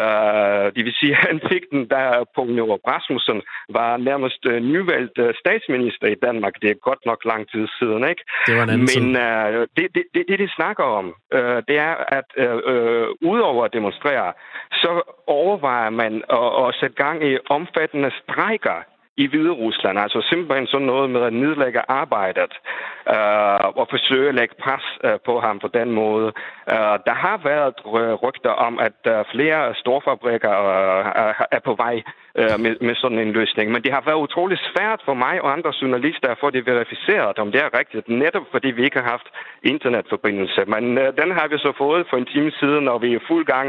[0.00, 2.00] Uh, det vil sige, at han fik den, da
[2.34, 6.54] Poul Nyrup Rasmussen var nærmest uh, nyvalgt uh, statsminister i Danmark.
[6.62, 8.22] Det er godt nok lang tid siden, ikke?
[8.46, 11.94] Det var en Men uh, det, det, det, det, de snakker om, uh, det er,
[12.18, 14.32] at uh, uh, udover at demonstrere,
[14.72, 14.90] så
[15.26, 18.78] overvejer man at, at sætte gang i omfattende strejker
[19.16, 19.98] i Hvide Rusland.
[19.98, 22.52] Altså simpelthen sådan noget med at nedlægge arbejdet
[23.14, 26.28] øh, og forsøge at lægge pres øh, på ham på den måde.
[26.72, 27.74] Øh, der har været
[28.24, 31.96] rygter om, at øh, flere storfabrikker øh, er på vej
[32.40, 33.72] øh, med, med sådan en løsning.
[33.72, 37.38] Men det har været utrolig svært for mig og andre journalister at få det verificeret,
[37.38, 39.28] om det er rigtigt, netop fordi vi ikke har haft
[39.62, 40.64] internetforbindelse.
[40.66, 43.44] Men øh, den har vi så fået for en time siden, og vi er fuld
[43.44, 43.68] gang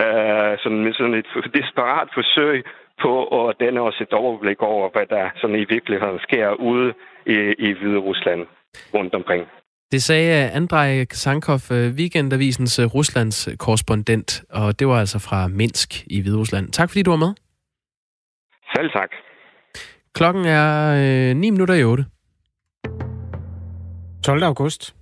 [0.00, 2.64] øh, sådan, med sådan et desperat forsøg
[3.02, 6.94] på at danne os et overblik over, hvad der sådan i virkeligheden sker ude
[7.26, 8.46] i, i Hvide Rusland
[8.94, 9.44] rundt omkring.
[9.92, 16.06] Det sagde Andrej Sankov, øh, Weekendavisens øh, Ruslands korrespondent, og det var altså fra Minsk
[16.06, 16.72] i Hvide Rusland.
[16.72, 17.32] Tak fordi du var med.
[18.74, 19.10] Selv tak.
[20.14, 22.04] Klokken er øh, 9 minutter i 8.
[24.24, 24.42] 12.
[24.42, 24.94] august.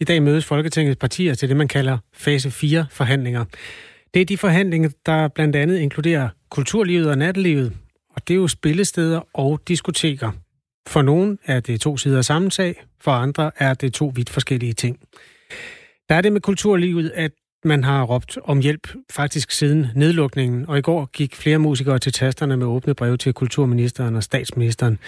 [0.00, 3.44] I dag mødes Folketingets partier til det, man kalder fase 4 forhandlinger.
[4.14, 7.72] Det er de forhandlinger, der blandt andet inkluderer kulturlivet og nattelivet,
[8.10, 10.32] og det er jo spillesteder og diskoteker.
[10.86, 14.30] For nogen er det to sider af samme sag, for andre er det to vidt
[14.30, 14.98] forskellige ting.
[16.08, 17.32] Der er det med kulturlivet, at
[17.64, 22.12] man har råbt om hjælp faktisk siden nedlukningen, og i går gik flere musikere til
[22.12, 24.98] tasterne med åbne breve til kulturministeren og statsministeren.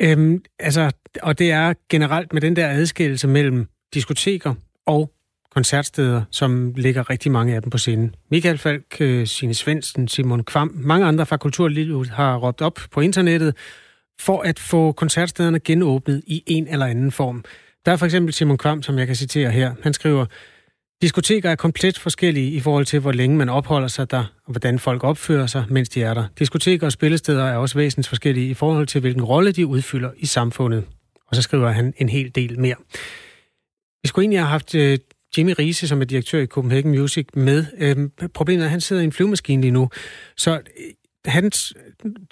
[0.00, 0.90] Øhm, altså,
[1.22, 4.54] og det er generelt med den der adskillelse mellem diskoteker
[4.86, 5.12] og
[5.58, 8.14] koncertsteder, som ligger rigtig mange af dem på scenen.
[8.30, 13.00] Michael Falk, øh, Signe Svendsen, Simon Kvam, mange andre fra Kulturlivet har råbt op på
[13.00, 13.56] internettet
[14.20, 17.44] for at få koncertstederne genåbnet i en eller anden form.
[17.86, 19.74] Der er for eksempel Simon Kvam, som jeg kan citere her.
[19.82, 20.26] Han skriver,
[21.02, 24.78] Diskoteker er komplet forskellige i forhold til, hvor længe man opholder sig der, og hvordan
[24.78, 26.24] folk opfører sig, mens de er der.
[26.38, 30.26] Diskoteker og spillesteder er også væsentligt forskellige i forhold til, hvilken rolle de udfylder i
[30.26, 30.84] samfundet.
[31.26, 32.76] Og så skriver han en hel del mere.
[34.02, 34.98] Vi skulle egentlig have haft øh,
[35.36, 37.64] Jimmy Riese, som er direktør i Copenhagen Music, med.
[37.78, 39.88] Øhm, problemet er, at han sidder i en flyvemaskine lige nu.
[40.36, 40.60] Så øh,
[41.24, 41.74] hans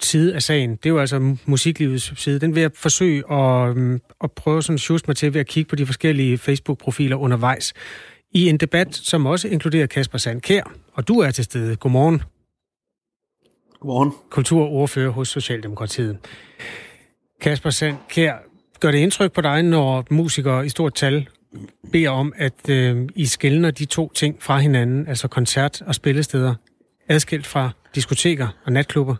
[0.01, 4.01] side af sagen, det er jo altså musiklivets side, den vil jeg forsøge at, øhm,
[4.23, 7.73] at prøve sådan just mig til ved at kigge på de forskellige Facebook-profiler undervejs.
[8.31, 11.75] I en debat, som også inkluderer Kasper Sandkær, og du er til stede.
[11.75, 12.21] Godmorgen.
[13.79, 14.11] Godmorgen.
[14.29, 16.17] Kulturordfører hos Socialdemokratiet.
[17.41, 18.35] Kasper Sandkær,
[18.79, 21.27] gør det indtryk på dig, når musikere i stort tal
[21.91, 26.55] beder om, at øh, I skældner de to ting fra hinanden, altså koncert- og spillesteder,
[27.09, 29.15] adskilt fra diskoteker og natklubber?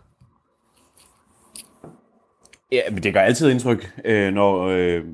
[2.72, 5.04] Ja, men det gør altid indtryk, øh, når, øh,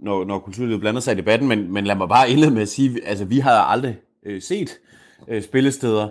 [0.00, 2.68] når, når kulturlivet blander sig i debatten, men, men lad mig bare indlede med at
[2.68, 4.78] sige, altså vi har aldrig øh, set
[5.28, 6.08] øh, spillesteder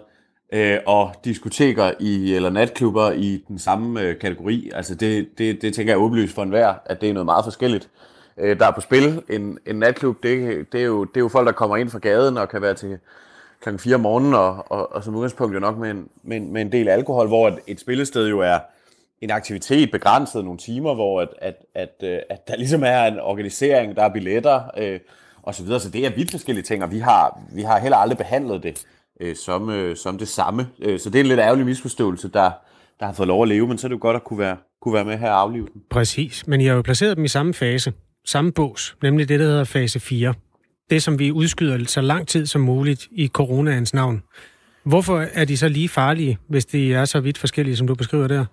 [0.54, 4.72] øh, og diskoteker i, eller natklubber i den samme øh, kategori.
[4.76, 7.84] Altså det, det, det tænker jeg åbenlyst for enhver, at det er noget meget forskelligt.
[7.84, 9.22] øh, Øh, der er på spil.
[9.30, 12.00] En, en natklub, det, det, er jo, det er jo folk, der kommer ind fra
[12.00, 12.98] gaden og kan være til
[13.62, 16.62] klokken 4 om morgenen, og, og, og som udgangspunkt jo nok med en, med, med
[16.62, 18.60] en del alkohol, hvor et, et spillested jo er
[19.22, 23.20] en aktivitet begrænset nogle timer, hvor at, at, at, øh, at der ligesom er en
[23.20, 25.00] organisering, der er billetter øh,
[25.44, 25.80] og så videre.
[25.80, 28.86] Så det er vidt forskellige ting, og vi har, vi har heller aldrig behandlet det
[29.22, 30.68] øh, som, øh, som det samme.
[30.80, 32.52] Øh, så det er en lidt ærgerlig misforståelse, der,
[33.00, 34.58] der har fået lov at leve, men så er det jo godt at kunne være,
[34.82, 35.82] kunne være med her og aflive den.
[35.90, 37.94] Præcis, men I har jo placeret dem i samme fase,
[38.26, 40.34] samme bås, nemlig det, der hedder fase 4.
[40.90, 44.24] Det, som vi udskyder så lang tid som muligt i coronaens navn.
[44.84, 48.28] Hvorfor er de så lige farlige, hvis de er så vidt forskellige, som du beskriver
[48.28, 48.46] der?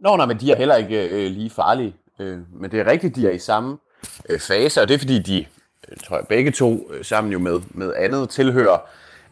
[0.00, 1.94] Nå, nej, men de er heller ikke øh, lige farlige.
[2.20, 3.78] Øh, men det er rigtigt, de er i samme
[4.28, 5.46] øh, fase, og det er fordi, de,
[5.88, 8.78] øh, tror jeg, begge to øh, sammen jo med, med andet tilhører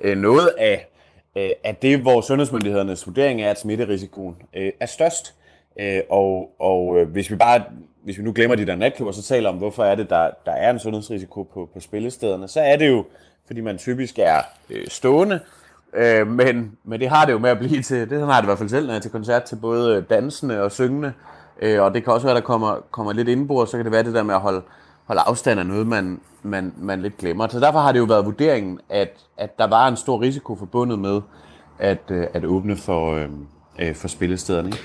[0.00, 0.88] øh, noget af,
[1.36, 5.34] øh, at det, hvor sundhedsmyndighedernes vurdering er, at smitterisikoen øh, er størst.
[5.80, 7.62] Øh, og og øh, hvis vi bare
[8.04, 10.52] hvis vi nu glemmer de der natklubber, så taler om, hvorfor er det, der, der
[10.52, 13.04] er en sundhedsrisiko på, på spillestederne, så er det jo,
[13.46, 14.40] fordi man typisk er
[14.70, 15.40] øh, stående,
[15.94, 18.46] øh, men, men det har det jo med at blive til, det har det i
[18.46, 21.12] hvert fald selv, når jeg er til koncert, til både øh, dansende og syngende,
[21.62, 24.02] øh, og det kan også være, der kommer, kommer lidt indbord, så kan det være
[24.02, 24.62] det der med at holde,
[25.04, 27.48] holde afstand af noget, man, man, man lidt glemmer.
[27.48, 30.98] Så derfor har det jo været vurderingen, at, at der var en stor risiko forbundet
[30.98, 31.20] med
[31.78, 33.28] at, øh, at åbne for, øh,
[33.78, 34.68] øh for spillestederne.
[34.68, 34.78] Ikke?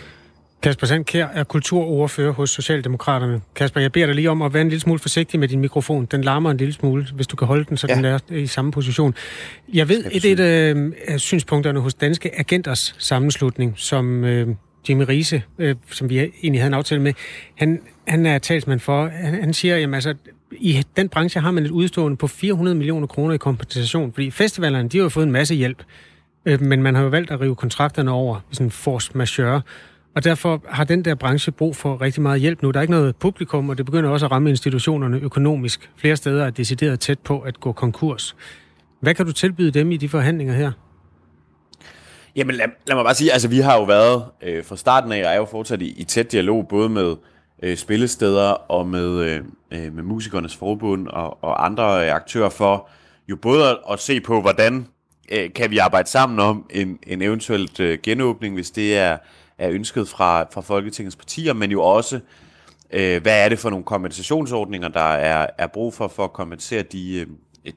[0.62, 3.42] Kasper Sandkær er kulturordfører hos Socialdemokraterne.
[3.56, 6.06] Kasper, jeg beder dig lige om at være en lille smule forsigtig med din mikrofon.
[6.06, 7.96] Den larmer en lille smule, hvis du kan holde den, så ja.
[7.96, 9.16] den er i samme position.
[9.74, 14.48] Jeg ved, et, et øh, af synspunkterne hos Danske Agenters sammenslutning, som øh,
[14.90, 17.14] Jimmy Riese, øh, som vi egentlig havde en aftale med,
[17.56, 19.08] han, han er talsmand for.
[19.08, 20.14] Han, han siger, at altså,
[20.52, 24.90] i den branche har man et udstående på 400 millioner kroner i kompensation, fordi festivalerne,
[24.90, 25.84] de har jo fået en masse hjælp,
[26.46, 29.62] øh, men man har jo valgt at rive kontrakterne over, sådan force majeure.
[30.18, 32.72] Og derfor har den der branche brug for rigtig meget hjælp nu.
[32.72, 35.92] Der er ikke noget publikum, og det begynder også at ramme institutionerne økonomisk.
[35.98, 38.36] Flere steder er decideret tæt på at gå konkurs.
[39.00, 40.72] Hvad kan du tilbyde dem i de forhandlinger her?
[42.36, 45.26] Jamen lad, lad mig bare sige, altså vi har jo været øh, fra starten af,
[45.26, 47.16] og er jo fortsat i, i tæt dialog, både med
[47.64, 49.42] øh, spillesteder og med, øh,
[49.72, 52.90] øh med musikernes forbund og, og andre øh, aktører for
[53.30, 54.88] jo både at, at se på, hvordan
[55.32, 59.18] øh, kan vi arbejde sammen om en, en eventuelt øh, genåbning, hvis det er
[59.58, 62.20] er ønsket fra, fra Folketingets partier, men jo også,
[62.92, 66.82] øh, hvad er det for nogle kompensationsordninger, der er, er brug for, for at kompensere
[66.82, 67.28] de, øh,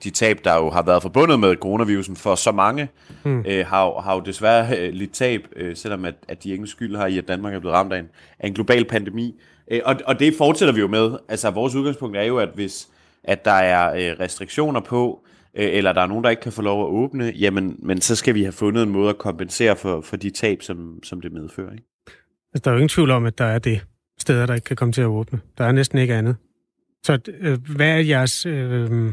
[0.05, 2.89] de tab, der jo har været forbundet med coronavirusen, for så mange
[3.25, 3.45] mm.
[3.47, 6.97] øh, har, har jo desværre øh, lidt tab, øh, selvom at, at de ingen skyld
[6.97, 8.09] har i, at Danmark er blevet ramt af en,
[8.39, 9.35] af en global pandemi.
[9.71, 11.19] Øh, og, og det fortsætter vi jo med.
[11.29, 12.89] Altså vores udgangspunkt er jo, at hvis
[13.25, 15.25] at der er øh, restriktioner på,
[15.57, 18.17] Øh, eller der er nogen, der ikke kan få lov at åbne, jamen men så
[18.17, 21.33] skal vi have fundet en måde at kompensere for, for de tab, som, som det
[21.33, 21.73] medfører.
[21.73, 21.85] Ikke?
[22.55, 23.81] Altså, der er jo ingen tvivl om, at der er det
[24.19, 25.41] steder, der ikke kan komme til at åbne.
[25.59, 26.37] Der er næsten ikke andet.
[27.05, 28.47] Så øh, hvad er jeres...
[28.47, 29.13] Øh,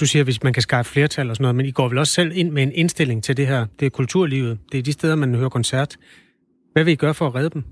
[0.00, 2.12] du siger, hvis man kan skaffe flertal og sådan noget, men I går vel også
[2.12, 3.66] selv ind med en indstilling til det her.
[3.80, 4.58] Det er kulturlivet.
[4.72, 5.96] Det er de steder, man hører koncert.
[6.72, 7.64] Hvad vil I gøre for at redde dem?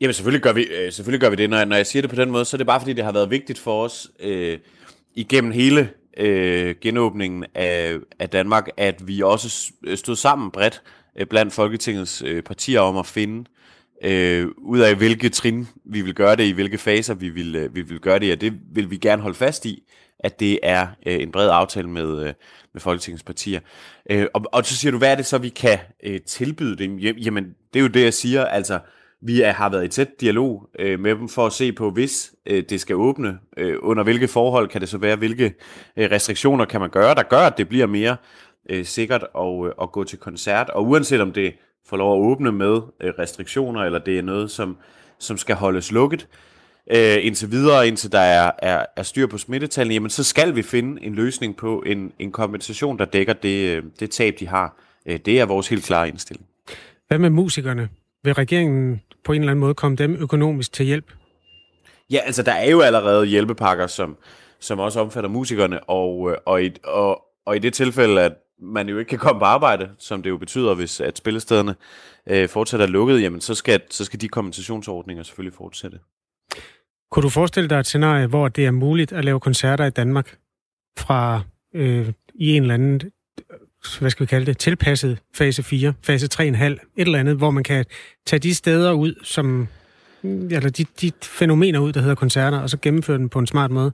[0.00, 1.50] Jamen selvfølgelig gør vi, øh, selvfølgelig gør vi det.
[1.50, 3.04] Når jeg, når jeg siger det på den måde, så er det bare fordi, det
[3.04, 4.58] har været vigtigt for os øh,
[5.14, 10.82] igennem hele øh, genåbningen af, af Danmark, at vi også stod sammen bredt
[11.18, 13.44] øh, blandt Folketingets øh, partier om at finde
[14.04, 17.74] øh, ud af, hvilke trin vi vil gøre det i, hvilke faser vi vil, øh,
[17.74, 19.82] vi vil gøre det, og det vil vi gerne holde fast i,
[20.18, 22.34] at det er øh, en bred aftale med, øh,
[22.72, 23.60] med Folketingets partier.
[24.10, 26.98] Øh, og, og så siger du, hvad er det så, vi kan øh, tilbyde dem?
[26.98, 28.78] Jamen, det er jo det, jeg siger, altså,
[29.20, 32.32] vi er, har været i tæt dialog øh, med dem for at se på, hvis
[32.46, 35.54] øh, det skal åbne, øh, under hvilke forhold kan det så være, hvilke
[35.96, 38.16] øh, restriktioner kan man gøre, der gør, at det bliver mere
[38.70, 40.70] øh, sikkert at, øh, at gå til koncert.
[40.70, 41.54] Og uanset om det
[41.86, 44.76] får lov at åbne med øh, restriktioner, eller det er noget, som,
[45.18, 46.28] som skal holdes lukket,
[46.90, 50.62] øh, indtil videre, indtil der er, er, er styr på smittetallene, jamen så skal vi
[50.62, 54.76] finde en løsning på en, en kompensation, der dækker det, øh, det tab, de har.
[55.06, 56.46] Øh, det er vores helt klare indstilling.
[57.08, 57.88] Hvad med musikerne?
[58.24, 61.12] Vil regeringen på en eller anden måde komme dem økonomisk til hjælp?
[62.10, 64.16] Ja, altså der er jo allerede hjælpepakker, som,
[64.60, 68.88] som også omfatter musikerne, og, øh, og, i, og, og i det tilfælde, at man
[68.88, 71.74] jo ikke kan komme på arbejde, som det jo betyder, hvis at spillestederne
[72.26, 75.98] øh, fortsætter lukket, jamen så skal, så skal de kompensationsordninger selvfølgelig fortsætte.
[77.10, 80.38] Kunne du forestille dig et scenarie, hvor det er muligt at lave koncerter i Danmark
[80.98, 81.40] fra
[81.74, 83.00] øh, i en eller anden
[84.00, 87.64] hvad skal vi kalde det, tilpasset fase 4, fase 3,5, et eller andet, hvor man
[87.64, 87.84] kan
[88.26, 89.68] tage de steder ud, som,
[90.22, 93.70] eller de, de fænomener ud, der hedder koncerter, og så gennemføre dem på en smart
[93.70, 93.92] måde?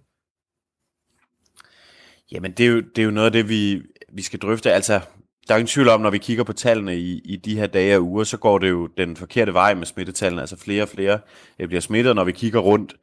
[2.33, 3.83] Jamen, det er jo, det er jo noget af det, vi,
[4.13, 4.73] vi skal drøfte.
[4.73, 5.01] Altså,
[5.49, 7.97] der er ingen tvivl om, når vi kigger på tallene i, i de her dage
[7.97, 10.41] og uger, så går det jo den forkerte vej med smittetallene.
[10.41, 11.19] Altså flere og flere
[11.59, 12.95] øh, bliver smittet, når vi kigger rundt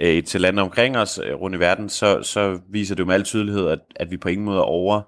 [0.00, 3.14] øh, til lande omkring os, øh, rundt i verden, så, så viser det jo med
[3.14, 5.02] al tydelighed, at, at vi på ingen måde er over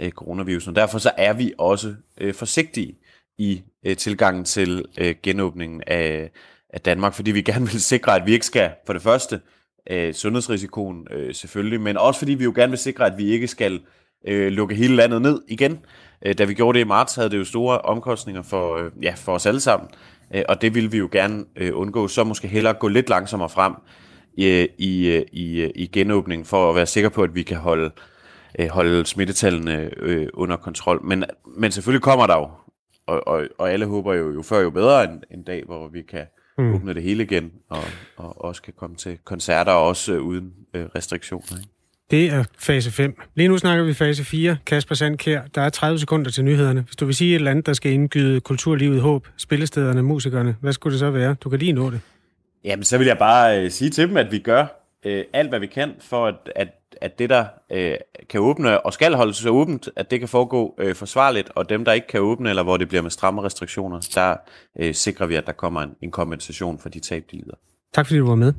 [0.00, 0.70] øh, coronavirusen.
[0.70, 2.98] Og derfor så er vi også øh, forsigtige
[3.38, 6.30] i øh, tilgangen til øh, genåbningen af,
[6.70, 9.40] af Danmark, fordi vi gerne vil sikre, at vi ikke skal, for det første,
[9.90, 13.48] øh, sundhedsrisikoen øh, selvfølgelig, men også fordi vi jo gerne vil sikre, at vi ikke
[13.48, 13.80] skal
[14.26, 15.78] øh, lukke hele landet ned igen.
[16.26, 19.14] Øh, da vi gjorde det i marts, havde det jo store omkostninger for, øh, ja,
[19.16, 19.90] for os alle sammen,
[20.34, 22.08] øh, og det ville vi jo gerne øh, undgå.
[22.08, 23.72] Så måske hellere gå lidt langsommere frem
[24.38, 27.56] øh, i, øh, i, i, i genåbningen, for at være sikker på, at vi kan
[27.56, 27.90] holde, øh,
[28.66, 31.04] holde smittetallene øh, under kontrol.
[31.04, 31.24] Men,
[31.56, 32.50] men selvfølgelig kommer der jo,
[33.06, 36.02] og, og, og alle håber jo, jo før jo bedre en, en dag, hvor vi
[36.02, 36.26] kan
[36.58, 36.74] mm.
[36.74, 37.84] åbne det hele igen, og,
[38.16, 41.58] og også kan komme til koncerter, også øh, uden øh, restriktioner.
[41.58, 41.70] Ikke?
[42.10, 43.20] Det er fase 5.
[43.34, 44.56] Lige nu snakker vi fase 4.
[44.66, 46.80] Kasper Sandkær, der er 30 sekunder til nyhederne.
[46.80, 50.72] Hvis du vil sige et eller andet, der skal indgyde kulturlivet håb, spillestederne, musikerne, hvad
[50.72, 51.34] skulle det så være?
[51.34, 52.00] Du kan lige nå det.
[52.64, 54.66] Jamen, så vil jeg bare øh, sige til dem, at vi gør
[55.04, 56.68] øh, alt, hvad vi kan, for at, at,
[57.00, 57.96] at det, der øh,
[58.28, 61.84] kan åbne og skal holde sig åbent, at det kan foregå øh, forsvarligt, og dem,
[61.84, 64.36] der ikke kan åbne, eller hvor det bliver med stramme restriktioner, der
[64.78, 67.54] øh, sikrer vi, at der kommer en, en kompensation for de tab, de lider.
[67.94, 68.52] Tak fordi du var med.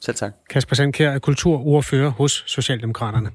[0.00, 0.32] Selv tak.
[0.50, 3.30] Kasper Sandkær er kulturordfører hos Socialdemokraterne.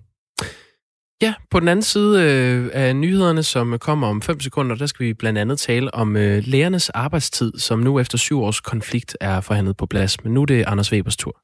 [1.22, 5.06] Ja, på den anden side øh, af nyhederne, som kommer om 5 sekunder, der skal
[5.06, 9.42] vi blandt andet tale om øh, lærernes arbejdstid, som nu efter syv års konflikt er
[9.42, 10.24] forhandlet på plads.
[10.24, 11.42] Men nu er det Anders Webers tur.